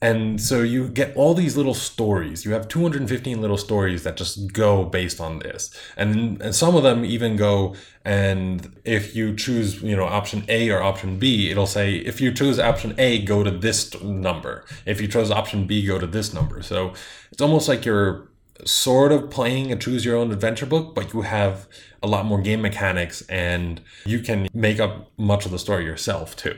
And 0.00 0.40
so 0.40 0.62
you 0.62 0.88
get 0.88 1.16
all 1.16 1.34
these 1.34 1.56
little 1.56 1.74
stories. 1.74 2.44
You 2.44 2.52
have 2.52 2.68
215 2.68 3.40
little 3.40 3.56
stories 3.56 4.04
that 4.04 4.16
just 4.16 4.52
go 4.52 4.84
based 4.84 5.20
on 5.20 5.40
this. 5.40 5.76
And, 5.96 6.40
and 6.40 6.54
some 6.54 6.76
of 6.76 6.84
them 6.84 7.04
even 7.04 7.36
go 7.36 7.74
and 8.04 8.74
if 8.84 9.14
you 9.14 9.36
choose, 9.36 9.82
you 9.82 9.94
know, 9.94 10.06
option 10.06 10.44
A 10.48 10.70
or 10.70 10.82
option 10.82 11.18
B, 11.18 11.50
it'll 11.50 11.66
say 11.66 11.96
if 11.96 12.20
you 12.20 12.32
choose 12.32 12.58
option 12.58 12.94
A, 12.96 13.22
go 13.22 13.42
to 13.42 13.50
this 13.50 14.00
number. 14.00 14.64
If 14.86 15.00
you 15.00 15.08
chose 15.08 15.30
option 15.30 15.66
B, 15.66 15.84
go 15.84 15.98
to 15.98 16.06
this 16.06 16.32
number. 16.32 16.62
So 16.62 16.94
it's 17.30 17.42
almost 17.42 17.68
like 17.68 17.84
you're 17.84 18.28
sort 18.64 19.12
of 19.12 19.30
playing 19.30 19.72
a 19.72 19.76
choose 19.76 20.04
your 20.04 20.16
own 20.16 20.32
adventure 20.32 20.66
book, 20.66 20.94
but 20.94 21.12
you 21.12 21.22
have 21.22 21.68
a 22.02 22.06
lot 22.06 22.24
more 22.24 22.40
game 22.40 22.62
mechanics 22.62 23.22
and 23.28 23.80
you 24.06 24.20
can 24.20 24.48
make 24.54 24.80
up 24.80 25.10
much 25.18 25.44
of 25.44 25.52
the 25.52 25.58
story 25.58 25.84
yourself 25.84 26.34
too. 26.36 26.56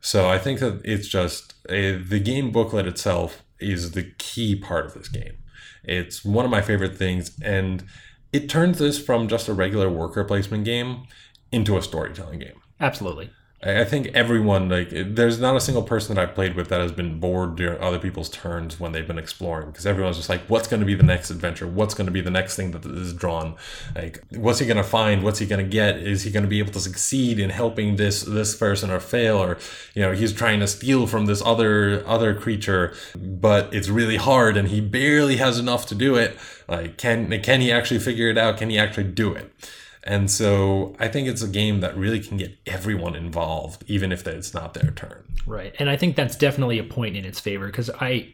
So 0.00 0.28
I 0.28 0.38
think 0.38 0.60
that 0.60 0.80
it's 0.84 1.08
just 1.08 1.54
uh, 1.68 1.98
the 2.06 2.20
game 2.22 2.50
booklet 2.50 2.86
itself 2.86 3.42
is 3.58 3.92
the 3.92 4.12
key 4.18 4.54
part 4.56 4.86
of 4.86 4.94
this 4.94 5.08
game. 5.08 5.38
It's 5.84 6.24
one 6.24 6.44
of 6.44 6.50
my 6.50 6.62
favorite 6.62 6.96
things, 6.96 7.36
and 7.42 7.84
it 8.32 8.48
turns 8.48 8.78
this 8.78 9.02
from 9.02 9.28
just 9.28 9.48
a 9.48 9.54
regular 9.54 9.88
worker 9.88 10.24
placement 10.24 10.64
game 10.64 11.04
into 11.50 11.76
a 11.76 11.82
storytelling 11.82 12.40
game. 12.40 12.60
Absolutely. 12.80 13.30
I 13.60 13.82
think 13.84 14.08
everyone 14.14 14.68
like 14.68 14.90
there's 14.90 15.40
not 15.40 15.56
a 15.56 15.60
single 15.60 15.82
person 15.82 16.14
that 16.14 16.22
I've 16.22 16.34
played 16.36 16.54
with 16.54 16.68
that 16.68 16.80
has 16.80 16.92
been 16.92 17.18
bored 17.18 17.56
during 17.56 17.80
other 17.80 17.98
people's 17.98 18.30
turns 18.30 18.78
when 18.78 18.92
they've 18.92 19.06
been 19.06 19.18
exploring 19.18 19.66
because 19.66 19.84
everyone's 19.84 20.16
just 20.16 20.28
like, 20.28 20.42
what's 20.42 20.68
going 20.68 20.78
to 20.78 20.86
be 20.86 20.94
the 20.94 21.02
next 21.02 21.28
adventure? 21.30 21.66
What's 21.66 21.92
going 21.92 22.06
to 22.06 22.12
be 22.12 22.20
the 22.20 22.30
next 22.30 22.54
thing 22.54 22.70
that 22.70 22.86
is 22.86 23.12
drawn? 23.12 23.56
Like, 23.96 24.22
what's 24.30 24.60
he 24.60 24.66
going 24.66 24.76
to 24.76 24.84
find? 24.84 25.24
What's 25.24 25.40
he 25.40 25.46
going 25.46 25.64
to 25.64 25.68
get? 25.68 25.96
Is 25.96 26.22
he 26.22 26.30
going 26.30 26.44
to 26.44 26.48
be 26.48 26.60
able 26.60 26.72
to 26.72 26.78
succeed 26.78 27.40
in 27.40 27.50
helping 27.50 27.96
this 27.96 28.22
this 28.22 28.56
person 28.56 28.92
or 28.92 29.00
fail? 29.00 29.38
Or 29.38 29.58
you 29.92 30.02
know, 30.02 30.12
he's 30.12 30.32
trying 30.32 30.60
to 30.60 30.68
steal 30.68 31.08
from 31.08 31.26
this 31.26 31.42
other 31.44 32.06
other 32.06 32.34
creature, 32.34 32.94
but 33.16 33.74
it's 33.74 33.88
really 33.88 34.18
hard 34.18 34.56
and 34.56 34.68
he 34.68 34.80
barely 34.80 35.38
has 35.38 35.58
enough 35.58 35.84
to 35.86 35.96
do 35.96 36.14
it. 36.14 36.38
Like, 36.68 36.96
can 36.96 37.42
can 37.42 37.60
he 37.60 37.72
actually 37.72 37.98
figure 37.98 38.30
it 38.30 38.38
out? 38.38 38.56
Can 38.56 38.70
he 38.70 38.78
actually 38.78 39.10
do 39.10 39.32
it? 39.34 39.52
And 40.08 40.30
so 40.30 40.96
I 40.98 41.08
think 41.08 41.28
it's 41.28 41.42
a 41.42 41.48
game 41.48 41.80
that 41.80 41.94
really 41.94 42.18
can 42.18 42.38
get 42.38 42.56
everyone 42.66 43.14
involved, 43.14 43.84
even 43.86 44.10
if 44.10 44.26
it's 44.26 44.54
not 44.54 44.72
their 44.72 44.90
turn. 44.90 45.22
Right. 45.46 45.76
And 45.78 45.90
I 45.90 45.96
think 45.96 46.16
that's 46.16 46.34
definitely 46.34 46.78
a 46.78 46.84
point 46.84 47.14
in 47.14 47.26
its 47.26 47.38
favor 47.38 47.66
because 47.66 47.90
I 48.00 48.32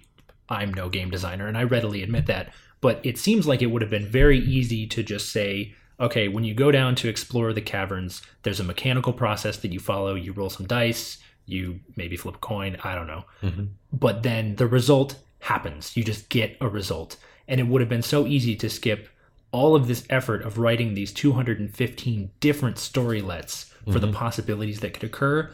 I'm 0.49 0.73
no 0.73 0.89
game 0.89 1.11
designer 1.11 1.49
and 1.49 1.59
I 1.59 1.65
readily 1.65 2.05
admit 2.05 2.27
that. 2.27 2.55
But 2.81 3.01
it 3.05 3.19
seems 3.19 3.49
like 3.49 3.61
it 3.61 3.67
would 3.67 3.83
have 3.83 3.91
been 3.91 4.07
very 4.07 4.39
easy 4.39 4.87
to 4.87 5.03
just 5.03 5.31
say, 5.31 5.75
okay, 5.99 6.29
when 6.29 6.45
you 6.45 6.55
go 6.55 6.71
down 6.71 6.95
to 6.97 7.09
explore 7.09 7.53
the 7.53 7.61
caverns, 7.61 8.23
there's 8.45 8.61
a 8.61 8.65
mechanical 8.65 9.13
process 9.13 9.57
that 9.59 9.73
you 9.73 9.81
follow. 9.81 10.15
You 10.15 10.33
roll 10.33 10.51
some 10.51 10.67
dice, 10.67 11.19
you 11.45 11.81
maybe 11.97 12.17
flip 12.17 12.37
a 12.37 12.39
coin, 12.39 12.77
I 12.85 12.95
don't 12.95 13.09
know. 13.09 13.25
Mm-hmm. 13.43 13.65
But 13.93 14.23
then 14.23 14.57
the 14.57 14.69
result 14.69 15.17
happens. 15.41 15.97
You 15.97 16.05
just 16.05 16.29
get 16.29 16.57
a 16.61 16.69
result. 16.69 17.17
And 17.49 17.59
it 17.59 17.65
would 17.65 17.81
have 17.81 17.91
been 17.91 18.03
so 18.03 18.27
easy 18.27 18.55
to 18.57 18.71
skip 18.71 19.09
all 19.55 19.77
of 19.77 19.87
this 19.87 20.05
effort 20.11 20.43
of 20.43 20.59
writing 20.59 20.95
these 20.95 21.13
215 21.13 22.31
different 22.41 22.77
storylets 22.77 23.67
for 23.85 23.93
mm-hmm. 23.93 24.01
the 24.01 24.13
possibilities 24.13 24.81
that 24.81 24.93
could 24.93 25.05
occur. 25.05 25.49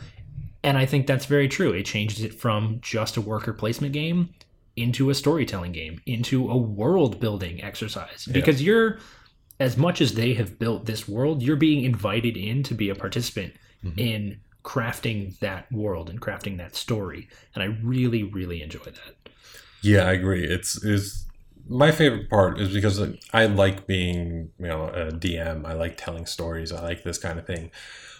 And 0.65 0.79
I 0.79 0.87
think 0.87 1.07
that's 1.07 1.27
very 1.27 1.49
true. 1.49 1.73
It 1.73 1.85
changes 1.85 2.25
it 2.25 2.33
from 2.33 2.79
just 2.81 3.19
a 3.19 3.21
worker 3.21 3.53
placement 3.53 3.93
game 3.93 4.31
into 4.75 5.11
a 5.11 5.15
storytelling 5.15 5.73
game, 5.73 6.01
into 6.07 6.51
a 6.51 6.57
world 6.57 7.21
building 7.21 7.63
exercise. 7.63 8.27
Yeah. 8.27 8.33
Because 8.33 8.63
you're, 8.63 9.01
as 9.59 9.77
much 9.77 10.01
as 10.01 10.15
they 10.15 10.33
have 10.33 10.59
built 10.59 10.87
this 10.87 11.07
world, 11.07 11.43
you're 11.43 11.57
being 11.57 11.85
invited 11.85 12.39
in 12.39 12.63
to 12.63 12.75
be 12.75 12.89
a 12.89 12.95
participant 12.95 13.53
mm-hmm. 13.85 13.99
in 13.99 14.41
crafting 14.65 15.39
that 15.41 15.71
world 15.71 16.09
and 16.09 16.23
crafting 16.23 16.57
that 16.57 16.75
story. 16.75 17.29
And 17.55 17.63
I 17.63 17.67
really, 17.83 18.23
really 18.23 18.63
enjoy 18.63 18.85
that. 18.85 19.31
Yeah, 19.83 20.05
I 20.05 20.13
agree. 20.13 20.45
It's, 20.45 20.83
it's, 20.83 21.27
my 21.71 21.93
favorite 21.93 22.29
part 22.29 22.61
is 22.61 22.75
because 22.75 23.01
I 23.33 23.47
like 23.47 23.87
being, 23.87 24.51
you 24.59 24.67
know, 24.67 24.89
a 24.89 25.13
DM. 25.13 25.65
I 25.65 25.75
like 25.75 25.97
telling 25.97 26.27
stories. 26.27 26.73
I 26.73 26.83
like 26.83 27.05
this 27.05 27.17
kind 27.17 27.39
of 27.39 27.47
thing. 27.47 27.71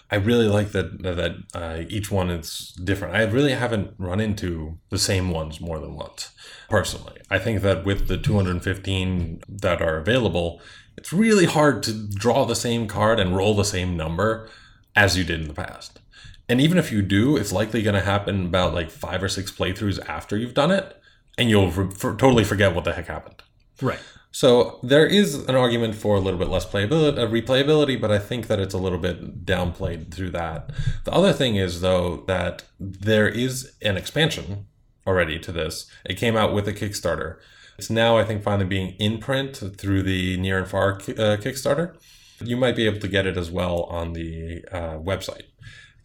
I 0.09 0.15
really 0.15 0.47
like 0.47 0.71
that 0.71 1.03
that 1.03 1.35
uh, 1.53 1.83
each 1.89 2.09
one 2.09 2.29
is 2.29 2.73
different. 2.83 3.15
I 3.15 3.23
really 3.23 3.51
haven't 3.51 3.93
run 3.97 4.21
into 4.21 4.77
the 4.89 4.97
same 4.97 5.31
ones 5.31 5.59
more 5.59 5.79
than 5.79 5.95
once. 5.95 6.31
Personally, 6.69 7.19
I 7.29 7.39
think 7.39 7.61
that 7.61 7.83
with 7.83 8.07
the 8.07 8.17
215 8.17 9.41
that 9.49 9.81
are 9.81 9.97
available, 9.97 10.61
it's 10.97 11.11
really 11.11 11.45
hard 11.45 11.83
to 11.83 12.07
draw 12.07 12.45
the 12.45 12.55
same 12.55 12.87
card 12.87 13.19
and 13.19 13.35
roll 13.35 13.53
the 13.53 13.63
same 13.65 13.97
number 13.97 14.49
as 14.95 15.17
you 15.17 15.25
did 15.25 15.41
in 15.41 15.47
the 15.47 15.53
past. 15.53 15.99
And 16.47 16.59
even 16.61 16.77
if 16.77 16.91
you 16.91 17.01
do, 17.01 17.37
it's 17.37 17.53
likely 17.53 17.81
going 17.81 17.95
to 17.95 18.01
happen 18.01 18.45
about 18.45 18.73
like 18.73 18.89
five 18.91 19.21
or 19.23 19.29
six 19.29 19.51
playthroughs 19.51 20.05
after 20.07 20.37
you've 20.37 20.53
done 20.53 20.71
it 20.71 21.00
and 21.37 21.49
you'll 21.49 21.71
for, 21.71 22.15
totally 22.15 22.43
forget 22.43 22.75
what 22.75 22.83
the 22.83 22.93
heck 22.93 23.07
happened. 23.07 23.41
Right. 23.81 23.99
So 24.33 24.79
there 24.81 25.05
is 25.05 25.35
an 25.47 25.55
argument 25.55 25.95
for 25.95 26.15
a 26.15 26.19
little 26.19 26.39
bit 26.39 26.47
less 26.47 26.65
playability, 26.65 27.17
uh, 27.17 27.27
replayability, 27.27 27.99
but 27.99 28.11
I 28.11 28.19
think 28.19 28.47
that 28.47 28.59
it's 28.59 28.73
a 28.73 28.77
little 28.77 28.97
bit 28.97 29.45
downplayed 29.45 30.13
through 30.13 30.29
that. 30.31 30.71
The 31.03 31.11
other 31.11 31.33
thing 31.33 31.57
is 31.57 31.81
though 31.81 32.23
that 32.27 32.63
there 32.79 33.27
is 33.27 33.73
an 33.81 33.97
expansion 33.97 34.67
already 35.05 35.37
to 35.39 35.51
this. 35.51 35.87
It 36.05 36.15
came 36.15 36.37
out 36.37 36.53
with 36.53 36.67
a 36.67 36.73
Kickstarter. 36.73 37.37
It's 37.77 37.89
now 37.89 38.17
I 38.17 38.23
think 38.23 38.43
finally 38.43 38.67
being 38.67 38.95
in 38.99 39.17
print 39.17 39.57
through 39.77 40.03
the 40.03 40.37
Near 40.37 40.59
and 40.59 40.67
Far 40.67 40.93
uh, 40.93 41.37
Kickstarter. 41.37 41.95
You 42.39 42.55
might 42.55 42.75
be 42.75 42.85
able 42.85 42.99
to 42.99 43.07
get 43.07 43.27
it 43.27 43.37
as 43.37 43.51
well 43.51 43.83
on 43.83 44.13
the 44.13 44.63
uh, 44.71 44.97
website 44.97 45.43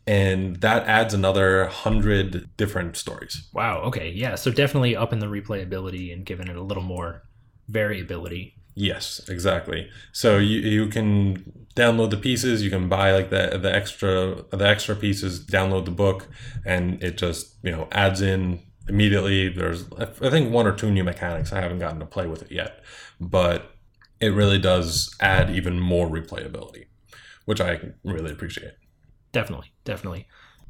and 0.06 0.56
that 0.56 0.86
adds 0.86 1.14
another 1.14 1.66
hundred 1.66 2.48
different 2.56 2.96
stories. 2.96 3.48
Wow. 3.52 3.80
Okay. 3.82 4.10
Yeah. 4.10 4.36
So 4.36 4.50
definitely 4.50 4.94
up 4.94 5.12
in 5.12 5.18
the 5.18 5.26
replayability 5.26 6.12
and 6.12 6.24
giving 6.24 6.48
it 6.48 6.56
a 6.56 6.62
little 6.62 6.82
more 6.82 7.22
variability. 7.68 8.54
Yes, 8.74 9.20
exactly. 9.28 9.88
So 10.12 10.38
you 10.38 10.60
you 10.60 10.88
can 10.88 11.66
download 11.74 12.10
the 12.10 12.18
pieces. 12.18 12.62
You 12.62 12.70
can 12.70 12.88
buy 12.88 13.12
like 13.12 13.30
the 13.30 13.58
the 13.60 13.74
extra 13.74 14.44
the 14.50 14.68
extra 14.68 14.94
pieces. 14.94 15.44
Download 15.44 15.86
the 15.86 15.90
book, 15.90 16.28
and 16.64 17.02
it 17.02 17.16
just 17.16 17.56
you 17.62 17.72
know 17.72 17.88
adds 17.90 18.20
in 18.20 18.60
immediately. 18.88 19.48
There's 19.48 19.86
I 19.98 20.30
think 20.30 20.52
one 20.52 20.66
or 20.66 20.72
two 20.72 20.90
new 20.90 21.04
mechanics. 21.04 21.52
I 21.52 21.60
haven't 21.60 21.78
gotten 21.78 22.00
to 22.00 22.06
play 22.06 22.26
with 22.26 22.42
it 22.42 22.52
yet, 22.52 22.84
but 23.18 23.72
it 24.20 24.28
really 24.28 24.58
does 24.58 25.14
add 25.20 25.50
even 25.50 25.80
more 25.80 26.08
replayability, 26.08 26.86
which 27.46 27.60
I 27.60 27.80
really 28.04 28.30
appreciate. 28.30 28.74
Definitely, 29.32 29.72
definitely. 29.84 30.26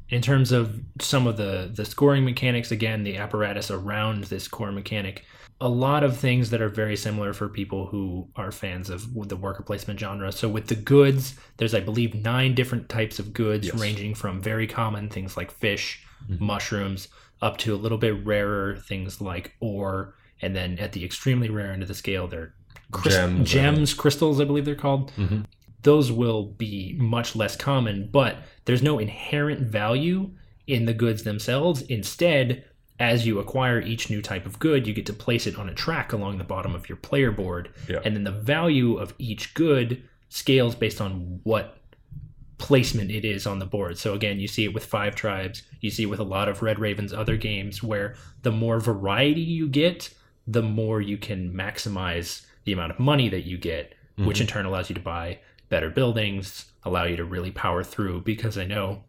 In 0.09 0.21
terms 0.21 0.51
of 0.51 0.81
some 1.01 1.27
of 1.27 1.37
the 1.37 1.69
the 1.73 1.85
scoring 1.85 2.23
mechanics, 2.23 2.71
again, 2.71 3.03
the 3.03 3.17
apparatus 3.17 3.69
around 3.69 4.25
this 4.25 4.47
core 4.47 4.71
mechanic, 4.71 5.25
a 5.59 5.67
lot 5.67 6.03
of 6.03 6.15
things 6.15 6.49
that 6.51 6.61
are 6.61 6.69
very 6.69 6.95
similar 6.95 7.33
for 7.33 7.49
people 7.49 7.87
who 7.87 8.27
are 8.35 8.51
fans 8.51 8.89
of 8.89 9.13
the 9.27 9.35
worker 9.35 9.63
placement 9.63 9.99
genre. 9.99 10.31
So 10.31 10.47
with 10.47 10.67
the 10.67 10.75
goods, 10.75 11.35
there's 11.57 11.73
I 11.73 11.79
believe 11.79 12.13
nine 12.13 12.55
different 12.55 12.89
types 12.89 13.19
of 13.19 13.33
goods, 13.33 13.67
yes. 13.67 13.79
ranging 13.79 14.13
from 14.13 14.41
very 14.41 14.67
common 14.67 15.09
things 15.09 15.35
like 15.35 15.51
fish, 15.51 16.05
mm-hmm. 16.29 16.43
mushrooms, 16.43 17.07
up 17.41 17.57
to 17.59 17.73
a 17.73 17.77
little 17.77 17.97
bit 17.97 18.25
rarer 18.25 18.77
things 18.77 19.19
like 19.19 19.55
ore, 19.59 20.15
and 20.41 20.55
then 20.55 20.77
at 20.79 20.91
the 20.91 21.03
extremely 21.03 21.49
rare 21.49 21.71
end 21.71 21.81
of 21.81 21.87
the 21.87 21.93
scale, 21.93 22.27
they're 22.27 22.53
crys- 22.91 23.15
Gems, 23.15 23.49
gems, 23.49 23.93
crystals, 23.93 24.39
I 24.39 24.45
believe 24.45 24.65
they're 24.65 24.75
called. 24.75 25.11
Mhm. 25.17 25.45
Those 25.83 26.11
will 26.11 26.43
be 26.43 26.95
much 26.97 27.35
less 27.35 27.55
common, 27.55 28.09
but 28.11 28.37
there's 28.65 28.83
no 28.83 28.99
inherent 28.99 29.61
value 29.61 30.31
in 30.65 30.85
the 30.85 30.93
goods 30.93 31.23
themselves. 31.23 31.81
Instead, 31.83 32.65
as 32.99 33.27
you 33.27 33.39
acquire 33.39 33.79
each 33.79 34.09
new 34.09 34.21
type 34.21 34.45
of 34.45 34.59
good, 34.59 34.87
you 34.87 34.93
get 34.93 35.05
to 35.05 35.13
place 35.13 35.45
it 35.45 35.57
on 35.57 35.69
a 35.69 35.73
track 35.73 36.13
along 36.13 36.37
the 36.37 36.43
bottom 36.43 36.73
of 36.73 36.89
your 36.89 36.97
player 36.97 37.31
board. 37.31 37.69
Yeah. 37.87 38.01
And 38.03 38.15
then 38.15 38.23
the 38.23 38.31
value 38.31 38.97
of 38.97 39.13
each 39.17 39.53
good 39.53 40.03
scales 40.29 40.75
based 40.75 40.99
on 40.99 41.39
what 41.43 41.77
placement 42.57 43.11
it 43.11 43.23
is 43.23 43.45
on 43.45 43.59
the 43.59 43.65
board. 43.65 43.97
So 43.97 44.13
again, 44.13 44.39
you 44.39 44.47
see 44.47 44.65
it 44.65 44.73
with 44.73 44.85
Five 44.85 45.15
Tribes, 45.15 45.61
you 45.79 45.91
see 45.91 46.03
it 46.03 46.07
with 46.07 46.19
a 46.19 46.23
lot 46.23 46.49
of 46.49 46.63
Red 46.63 46.79
Raven's 46.79 47.13
other 47.13 47.37
games 47.37 47.83
where 47.83 48.15
the 48.41 48.51
more 48.51 48.79
variety 48.79 49.41
you 49.41 49.69
get, 49.69 50.13
the 50.47 50.63
more 50.63 50.99
you 50.99 51.17
can 51.17 51.53
maximize 51.53 52.45
the 52.63 52.73
amount 52.73 52.91
of 52.91 52.99
money 52.99 53.29
that 53.29 53.45
you 53.45 53.57
get, 53.57 53.93
which 54.15 54.37
mm-hmm. 54.37 54.41
in 54.41 54.47
turn 54.47 54.65
allows 54.65 54.89
you 54.89 54.95
to 54.95 55.01
buy 55.01 55.39
better 55.69 55.89
buildings, 55.89 56.65
allow 56.83 57.03
you 57.03 57.15
to 57.17 57.25
really 57.25 57.51
power 57.51 57.83
through 57.83 58.21
because 58.21 58.57
I 58.57 58.65
know 58.65 59.03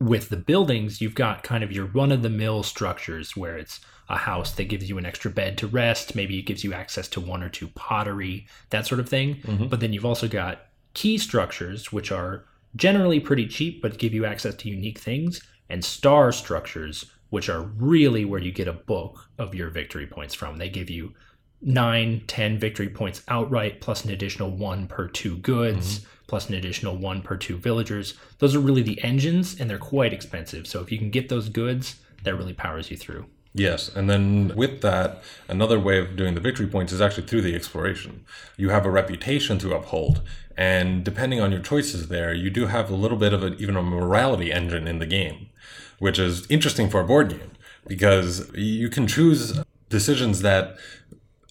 with 0.00 0.30
the 0.30 0.36
buildings, 0.36 1.00
you've 1.00 1.14
got 1.14 1.42
kind 1.44 1.62
of 1.62 1.70
your 1.70 1.86
run 1.86 2.10
of 2.10 2.22
the 2.22 2.30
mill 2.30 2.62
structures 2.62 3.36
where 3.36 3.56
it's 3.56 3.80
a 4.08 4.16
house 4.16 4.52
that 4.52 4.64
gives 4.64 4.88
you 4.88 4.98
an 4.98 5.06
extra 5.06 5.30
bed 5.30 5.56
to 5.58 5.66
rest. 5.66 6.16
Maybe 6.16 6.38
it 6.38 6.42
gives 6.42 6.64
you 6.64 6.74
access 6.74 7.08
to 7.08 7.20
one 7.20 7.42
or 7.42 7.48
two 7.48 7.68
pottery, 7.68 8.46
that 8.70 8.86
sort 8.86 9.00
of 9.00 9.08
thing. 9.08 9.36
Mhm. 9.42 9.70
But 9.70 9.80
then 9.80 9.92
you've 9.92 10.04
also 10.04 10.26
got 10.26 10.66
key 10.94 11.18
structures, 11.18 11.92
which 11.92 12.10
are 12.10 12.44
generally 12.74 13.20
pretty 13.20 13.46
cheap 13.46 13.80
but 13.80 13.98
give 13.98 14.12
you 14.12 14.24
access 14.24 14.54
to 14.56 14.68
unique 14.68 14.98
things, 14.98 15.40
and 15.70 15.84
star 15.84 16.32
structures, 16.32 17.06
which 17.30 17.48
are 17.48 17.62
really 17.62 18.24
where 18.24 18.40
you 18.40 18.52
get 18.52 18.68
a 18.68 18.72
bulk 18.72 19.30
of 19.38 19.54
your 19.54 19.70
victory 19.70 20.06
points 20.06 20.34
from. 20.34 20.56
They 20.58 20.68
give 20.68 20.90
you 20.90 21.14
nine, 21.62 22.22
ten 22.26 22.58
victory 22.58 22.88
points 22.88 23.22
outright, 23.28 23.80
plus 23.80 24.04
an 24.04 24.10
additional 24.10 24.50
one 24.50 24.86
per 24.86 25.08
two 25.08 25.36
goods, 25.38 25.98
mm-hmm. 25.98 26.08
plus 26.26 26.48
an 26.48 26.54
additional 26.54 26.96
one 26.96 27.22
per 27.22 27.36
two 27.36 27.56
villagers. 27.56 28.14
Those 28.38 28.54
are 28.54 28.60
really 28.60 28.82
the 28.82 29.02
engines, 29.02 29.58
and 29.58 29.70
they're 29.70 29.78
quite 29.78 30.12
expensive. 30.12 30.66
So 30.66 30.80
if 30.80 30.90
you 30.90 30.98
can 30.98 31.10
get 31.10 31.28
those 31.28 31.48
goods, 31.48 31.96
that 32.24 32.36
really 32.36 32.52
powers 32.52 32.90
you 32.90 32.96
through. 32.96 33.26
Yes, 33.54 33.94
and 33.94 34.08
then 34.08 34.52
with 34.56 34.80
that, 34.80 35.22
another 35.46 35.78
way 35.78 35.98
of 35.98 36.16
doing 36.16 36.34
the 36.34 36.40
victory 36.40 36.66
points 36.66 36.90
is 36.90 37.02
actually 37.02 37.26
through 37.26 37.42
the 37.42 37.54
exploration. 37.54 38.24
You 38.56 38.70
have 38.70 38.86
a 38.86 38.90
reputation 38.90 39.58
to 39.58 39.74
uphold, 39.74 40.22
and 40.56 41.04
depending 41.04 41.40
on 41.40 41.52
your 41.52 41.60
choices 41.60 42.08
there, 42.08 42.32
you 42.32 42.48
do 42.48 42.66
have 42.66 42.90
a 42.90 42.94
little 42.94 43.18
bit 43.18 43.34
of 43.34 43.42
a, 43.42 43.54
even 43.56 43.76
a 43.76 43.82
morality 43.82 44.50
engine 44.50 44.88
in 44.88 45.00
the 45.00 45.06
game, 45.06 45.50
which 45.98 46.18
is 46.18 46.46
interesting 46.50 46.88
for 46.88 47.00
a 47.00 47.06
board 47.06 47.28
game 47.28 47.50
because 47.86 48.50
you 48.54 48.88
can 48.88 49.06
choose 49.06 49.60
decisions 49.88 50.40
that 50.40 50.76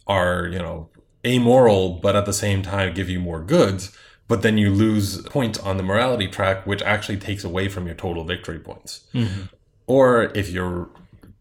are, 0.08 0.48
you 0.48 0.60
know, 0.60 0.90
amoral 1.26 2.00
but 2.00 2.16
at 2.16 2.26
the 2.26 2.34
same 2.34 2.62
time 2.62 2.94
give 2.94 3.10
you 3.10 3.20
more 3.20 3.42
goods, 3.42 3.96
but 4.28 4.42
then 4.42 4.58
you 4.58 4.72
lose 4.72 5.22
points 5.24 5.60
on 5.60 5.78
the 5.78 5.84
morality 5.84 6.28
track 6.28 6.66
which 6.66 6.82
actually 6.82 7.18
takes 7.18 7.44
away 7.44 7.68
from 7.68 7.86
your 7.86 7.96
total 7.96 8.24
victory 8.24 8.60
points. 8.60 9.02
Mm-hmm. 9.14 9.44
Or 9.88 10.32
if 10.36 10.50
you're 10.50 10.90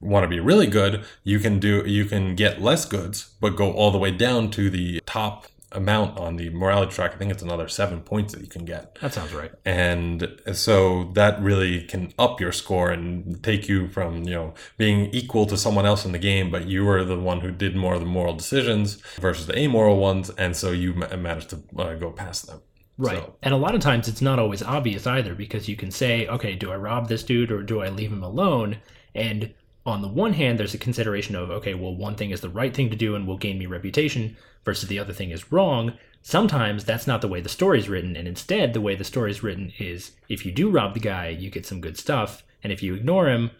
want 0.01 0.25
to 0.25 0.29
be 0.29 0.41
really 0.41 0.67
good, 0.67 1.05
you 1.25 1.39
can 1.39 1.59
do 1.59 1.85
you 1.87 2.05
can 2.05 2.35
get 2.35 2.61
less 2.61 2.85
goods, 2.85 3.35
but 3.41 3.57
go 3.57 3.73
all 3.73 3.91
the 3.91 3.99
way 3.99 4.11
down 4.11 4.51
to 4.53 4.71
the 4.71 5.01
top 5.07 5.47
amount 5.73 6.19
on 6.19 6.37
the 6.37 6.51
morality 6.51 6.93
track. 6.93 7.13
I 7.15 7.17
think 7.17 7.31
it's 7.31 7.43
another 7.43 7.69
seven 7.69 8.01
points 8.01 8.35
that 8.35 8.41
you 8.43 8.49
can 8.49 8.65
get. 8.65 8.97
That 9.01 9.15
sounds 9.15 9.33
right. 9.33 9.53
And 9.65 10.29
so 10.53 11.11
that 11.15 11.41
really 11.41 11.83
can 11.83 12.13
up 12.19 12.41
your 12.41 12.53
score 12.53 12.91
and 12.91 13.43
take 13.43 13.69
you 13.69 13.89
from, 13.89 14.25
you 14.25 14.35
know, 14.35 14.55
being 14.79 15.07
equal 15.13 15.47
to 15.47 15.57
someone 15.57 15.87
else 15.87 16.05
in 16.05 16.13
the 16.13 16.19
game, 16.19 16.51
but 16.51 16.67
you 16.67 16.85
were 16.85 17.05
the 17.05 17.19
one 17.19 17.41
who 17.41 17.51
did 17.51 17.77
more 17.77 17.95
of 17.95 18.01
the 18.01 18.07
moral 18.07 18.35
decisions 18.35 18.97
versus 19.21 19.47
the 19.47 19.59
amoral 19.59 19.97
ones. 19.99 20.31
And 20.31 20.57
so 20.57 20.71
you 20.73 20.95
ma- 20.95 21.15
managed 21.17 21.51
to 21.51 21.61
uh, 21.79 21.95
go 21.95 22.11
past 22.11 22.47
them. 22.47 22.61
Right. 22.99 23.19
So- 23.19 23.37
And 23.43 23.55
a 23.55 23.57
lot 23.57 23.75
of 23.75 23.81
times 23.81 24.09
it's 24.09 24.21
not 24.21 24.39
always 24.39 24.63
obvious 24.63 25.07
either 25.07 25.35
because 25.35 25.69
you 25.69 25.77
can 25.77 25.91
say, 25.91 26.27
okay, 26.27 26.55
do 26.57 26.71
I 26.73 26.77
rob 26.77 27.09
this 27.09 27.23
dude 27.23 27.51
or 27.53 27.63
do 27.63 27.81
I 27.81 27.89
leave 27.89 28.13
him 28.13 28.23
alone? 28.23 28.79
And 29.15 29.55
on 29.87 30.03
the 30.03 30.09
one 30.09 30.35
hand, 30.35 30.59
there's 30.59 30.75
a 30.75 30.79
consideration 30.79 31.35
of, 31.35 31.51
okay, 31.51 31.75
well, 31.75 31.95
one 31.95 32.15
thing 32.15 32.31
is 32.31 32.41
the 32.41 32.49
right 32.49 32.75
thing 32.75 32.91
to 32.91 32.97
do 32.97 33.15
and 33.15 33.27
will 33.27 33.39
gain 33.39 33.59
me 33.59 33.67
reputation 33.67 34.37
versus 34.65 34.89
the 34.89 34.99
other 34.99 35.13
thing 35.13 35.31
is 35.31 35.51
wrong. 35.51 35.95
Sometimes 36.23 36.85
that's 36.85 37.07
not 37.07 37.23
the 37.23 37.29
way 37.29 37.41
the 37.41 37.49
story's 37.49 37.89
written. 37.89 38.15
And 38.15 38.29
instead, 38.29 38.75
the 38.75 38.81
way 38.81 38.95
the 38.95 39.05
story's 39.05 39.43
written 39.43 39.73
is 39.79 40.13
if 40.29 40.45
you 40.45 40.53
do 40.53 40.71
rob 40.71 40.95
the 40.95 41.01
guy, 41.01 41.29
you 41.29 41.51
get 41.51 41.65
some 41.65 41.81
good 41.81 41.97
stuff. 41.97 42.45
And 42.63 42.73
if 42.73 42.83
you 42.83 42.95
ignore 42.95 43.29
him, 43.29 43.51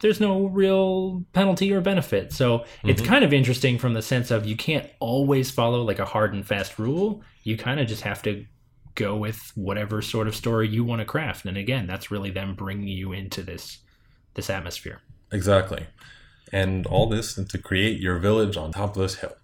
there's 0.00 0.20
no 0.20 0.46
real 0.46 1.24
penalty 1.32 1.72
or 1.72 1.80
benefit. 1.80 2.32
So 2.32 2.64
it's 2.82 3.00
mm-hmm. 3.00 3.10
kind 3.10 3.24
of 3.24 3.32
interesting 3.32 3.78
from 3.78 3.94
the 3.94 4.02
sense 4.02 4.32
of 4.32 4.44
you 4.44 4.56
can't 4.56 4.90
always 4.98 5.52
follow 5.52 5.82
like 5.82 6.00
a 6.00 6.04
hard 6.04 6.34
and 6.34 6.44
fast 6.44 6.76
rule. 6.76 7.22
You 7.44 7.56
kind 7.56 7.78
of 7.78 7.86
just 7.86 8.02
have 8.02 8.20
to 8.22 8.44
go 8.96 9.16
with 9.16 9.52
whatever 9.54 10.02
sort 10.02 10.26
of 10.26 10.34
story 10.34 10.68
you 10.68 10.82
want 10.82 10.98
to 10.98 11.04
craft. 11.04 11.46
And 11.46 11.56
again, 11.56 11.86
that's 11.86 12.10
really 12.10 12.30
them 12.30 12.56
bringing 12.56 12.88
you 12.88 13.12
into 13.12 13.42
this 13.42 13.78
this 14.34 14.50
atmosphere. 14.50 15.00
Exactly. 15.32 15.86
And 16.52 16.86
all 16.86 17.08
this 17.08 17.34
to 17.34 17.58
create 17.58 18.00
your 18.00 18.18
village 18.18 18.56
on 18.56 18.72
top 18.72 18.96
of 18.96 19.02
this 19.02 19.16
hill. 19.16 19.34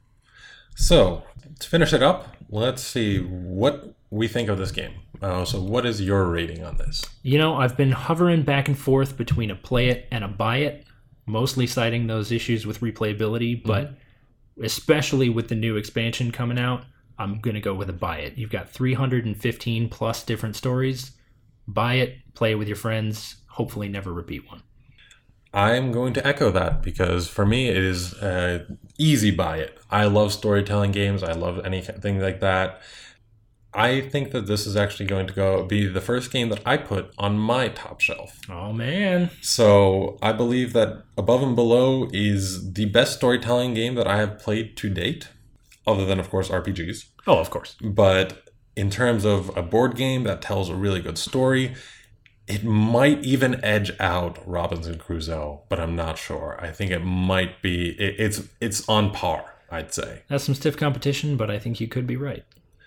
So, 0.76 1.24
to 1.58 1.68
finish 1.68 1.92
it 1.92 2.02
up, 2.02 2.36
let's 2.50 2.82
see 2.82 3.18
what 3.20 3.94
we 4.10 4.28
think 4.28 4.48
of 4.48 4.58
this 4.58 4.70
game. 4.70 4.92
Uh, 5.20 5.44
so, 5.44 5.60
what 5.60 5.86
is 5.86 6.00
your 6.00 6.30
rating 6.30 6.62
on 6.62 6.76
this? 6.76 7.04
You 7.22 7.38
know, 7.38 7.56
I've 7.56 7.76
been 7.76 7.90
hovering 7.90 8.42
back 8.42 8.68
and 8.68 8.78
forth 8.78 9.16
between 9.16 9.50
a 9.50 9.56
play 9.56 9.88
it 9.88 10.06
and 10.12 10.22
a 10.22 10.28
buy 10.28 10.58
it, 10.58 10.84
mostly 11.26 11.66
citing 11.66 12.06
those 12.06 12.30
issues 12.30 12.66
with 12.66 12.80
replayability, 12.80 13.62
but 13.62 13.94
especially 14.62 15.28
with 15.28 15.48
the 15.48 15.54
new 15.54 15.76
expansion 15.76 16.30
coming 16.30 16.58
out, 16.58 16.84
I'm 17.18 17.40
going 17.40 17.54
to 17.54 17.60
go 17.60 17.74
with 17.74 17.90
a 17.90 17.94
buy 17.94 18.18
it. 18.18 18.38
You've 18.38 18.50
got 18.50 18.70
315 18.70 19.88
plus 19.88 20.22
different 20.22 20.56
stories. 20.56 21.12
Buy 21.66 21.94
it, 21.94 22.18
play 22.34 22.52
it 22.52 22.54
with 22.54 22.68
your 22.68 22.76
friends, 22.76 23.36
hopefully 23.48 23.88
never 23.88 24.12
repeat 24.12 24.48
one. 24.48 24.62
I'm 25.52 25.92
going 25.92 26.12
to 26.14 26.26
echo 26.26 26.50
that 26.50 26.82
because 26.82 27.28
for 27.28 27.46
me, 27.46 27.68
it 27.68 27.76
is 27.76 28.14
uh, 28.14 28.64
easy 28.98 29.30
buy 29.30 29.58
it. 29.58 29.78
I 29.90 30.04
love 30.04 30.32
storytelling 30.32 30.92
games. 30.92 31.22
I 31.22 31.32
love 31.32 31.64
anything 31.64 32.20
like 32.20 32.40
that. 32.40 32.80
I 33.72 34.00
think 34.00 34.32
that 34.32 34.46
this 34.46 34.66
is 34.66 34.76
actually 34.76 35.06
going 35.06 35.26
to 35.26 35.32
go 35.32 35.64
be 35.64 35.86
the 35.86 36.00
first 36.00 36.32
game 36.32 36.48
that 36.48 36.60
I 36.66 36.78
put 36.78 37.12
on 37.18 37.38
my 37.38 37.68
top 37.68 38.00
shelf. 38.00 38.40
Oh 38.48 38.72
man. 38.72 39.30
So 39.40 40.18
I 40.22 40.32
believe 40.32 40.72
that 40.72 41.04
Above 41.16 41.42
and 41.42 41.54
Below 41.54 42.08
is 42.12 42.72
the 42.72 42.86
best 42.86 43.16
storytelling 43.16 43.74
game 43.74 43.94
that 43.94 44.06
I 44.06 44.16
have 44.16 44.38
played 44.38 44.76
to 44.78 44.90
date, 44.90 45.28
other 45.86 46.04
than, 46.06 46.18
of 46.18 46.30
course, 46.30 46.48
RPGs. 46.48 47.06
Oh, 47.26 47.38
of 47.38 47.50
course. 47.50 47.76
But 47.82 48.48
in 48.74 48.90
terms 48.90 49.24
of 49.24 49.54
a 49.56 49.62
board 49.62 49.96
game 49.96 50.24
that 50.24 50.40
tells 50.40 50.70
a 50.70 50.74
really 50.74 51.00
good 51.00 51.18
story, 51.18 51.74
it 52.48 52.64
might 52.64 53.22
even 53.22 53.62
edge 53.62 53.92
out 54.00 54.38
Robinson 54.46 54.98
Crusoe, 54.98 55.62
but 55.68 55.78
I'm 55.78 55.94
not 55.94 56.16
sure. 56.16 56.58
I 56.60 56.70
think 56.70 56.90
it 56.90 57.00
might 57.00 57.60
be. 57.60 57.90
It, 57.90 58.18
it's 58.18 58.48
it's 58.60 58.88
on 58.88 59.10
par, 59.10 59.54
I'd 59.70 59.92
say. 59.92 60.22
That's 60.28 60.44
some 60.44 60.54
stiff 60.54 60.76
competition, 60.76 61.36
but 61.36 61.50
I 61.50 61.58
think 61.58 61.78
you 61.80 61.88
could 61.88 62.06
be 62.06 62.16
right. 62.16 62.44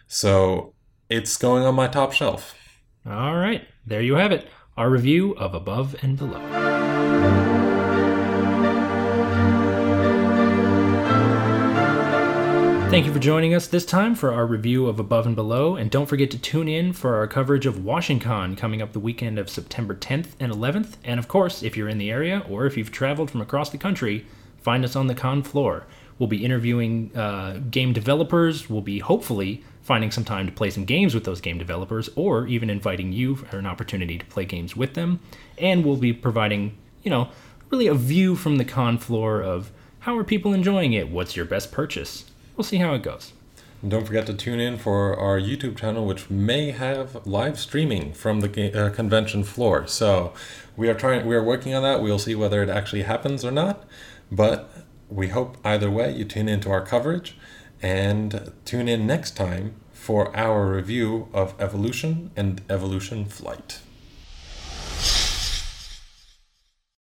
So 0.08 0.74
it's 1.10 1.38
going 1.38 1.64
on 1.64 1.76
my 1.76 1.88
top 1.88 2.12
shelf. 2.12 2.56
All 3.06 3.36
right, 3.36 3.68
there 3.86 4.02
you 4.02 4.16
have 4.16 4.32
it. 4.32 4.48
Our 4.78 4.90
review 4.90 5.34
of 5.34 5.54
Above 5.54 5.96
and 6.02 6.18
Below. 6.18 7.51
Thank 12.92 13.06
you 13.06 13.14
for 13.14 13.20
joining 13.20 13.54
us 13.54 13.68
this 13.68 13.86
time 13.86 14.16
for 14.16 14.34
our 14.34 14.46
review 14.46 14.88
of 14.88 15.00
Above 15.00 15.26
and 15.26 15.34
Below, 15.34 15.78
and 15.78 15.90
don't 15.90 16.08
forget 16.08 16.30
to 16.32 16.38
tune 16.38 16.68
in 16.68 16.92
for 16.92 17.16
our 17.16 17.26
coverage 17.26 17.66
of 17.66 17.78
WashingCon 17.78 18.58
coming 18.58 18.82
up 18.82 18.92
the 18.92 19.00
weekend 19.00 19.40
of 19.40 19.50
September 19.50 19.96
10th 19.96 20.32
and 20.42 20.52
11th. 20.52 20.98
And 21.06 21.18
of 21.18 21.30
course, 21.30 21.64
if 21.64 21.78
you're 21.78 21.88
in 21.88 22.00
the 22.00 22.12
area 22.12 22.44
or 22.50 22.66
if 22.66 22.76
you've 22.76 22.92
traveled 22.92 23.32
from 23.32 23.40
across 23.40 23.70
the 23.70 23.78
country, 23.78 24.26
find 24.58 24.84
us 24.84 24.98
on 24.98 25.08
the 25.08 25.16
con 25.16 25.42
floor. 25.42 25.86
We'll 26.20 26.28
be 26.28 26.44
interviewing 26.44 27.16
uh, 27.16 27.62
game 27.72 27.94
developers. 27.94 28.70
We'll 28.70 28.82
be 28.82 29.00
hopefully 29.00 29.64
finding 29.82 30.12
some 30.12 30.26
time 30.26 30.46
to 30.48 30.52
play 30.52 30.70
some 30.70 30.84
games 30.84 31.16
with 31.16 31.24
those 31.24 31.40
game 31.40 31.58
developers, 31.58 32.10
or 32.18 32.46
even 32.48 32.70
inviting 32.70 33.14
you 33.14 33.38
for 33.38 33.58
an 33.58 33.68
opportunity 33.68 34.18
to 34.18 34.26
play 34.26 34.44
games 34.44 34.76
with 34.76 34.96
them. 34.96 35.22
And 35.58 35.86
we'll 35.86 35.96
be 35.96 36.12
providing, 36.12 36.78
you 37.04 37.10
know, 37.10 37.30
really 37.70 37.88
a 37.88 37.94
view 37.94 38.36
from 38.36 38.58
the 38.58 38.66
con 38.66 38.98
floor 38.98 39.42
of 39.42 39.72
how 40.00 40.18
are 40.18 40.26
people 40.26 40.52
enjoying 40.52 40.92
it? 40.92 41.10
What's 41.10 41.38
your 41.38 41.46
best 41.46 41.72
purchase? 41.72 42.26
We'll 42.62 42.68
see 42.68 42.78
how 42.78 42.94
it 42.94 43.02
goes. 43.02 43.34
And 43.82 43.90
don't 43.90 44.06
forget 44.06 44.28
to 44.28 44.36
tune 44.36 44.60
in 44.60 44.78
for 44.78 45.20
our 45.20 45.40
YouTube 45.40 45.76
channel, 45.76 46.06
which 46.06 46.30
may 46.30 46.70
have 46.70 47.26
live 47.26 47.60
streaming 47.60 48.14
from 48.14 48.42
the 48.42 48.72
uh, 48.72 48.92
convention 48.92 49.44
floor. 49.44 49.88
So 49.88 50.32
we 50.78 50.88
are 50.88 50.94
trying, 50.94 51.26
we 51.26 51.36
are 51.36 51.44
working 51.44 51.74
on 51.74 51.82
that. 51.82 52.04
We'll 52.04 52.20
see 52.20 52.36
whether 52.36 52.62
it 52.62 52.70
actually 52.70 53.02
happens 53.02 53.44
or 53.44 53.50
not. 53.50 53.88
But 54.32 54.70
we 55.10 55.30
hope 55.30 55.58
either 55.66 55.90
way 55.90 56.16
you 56.16 56.24
tune 56.24 56.48
into 56.48 56.70
our 56.70 56.86
coverage 56.86 57.36
and 57.82 58.52
tune 58.64 58.88
in 58.88 59.08
next 59.08 59.36
time 59.36 59.74
for 59.92 60.32
our 60.38 60.72
review 60.72 61.30
of 61.34 61.60
Evolution 61.60 62.30
and 62.36 62.62
Evolution 62.70 63.26
Flight. 63.26 63.80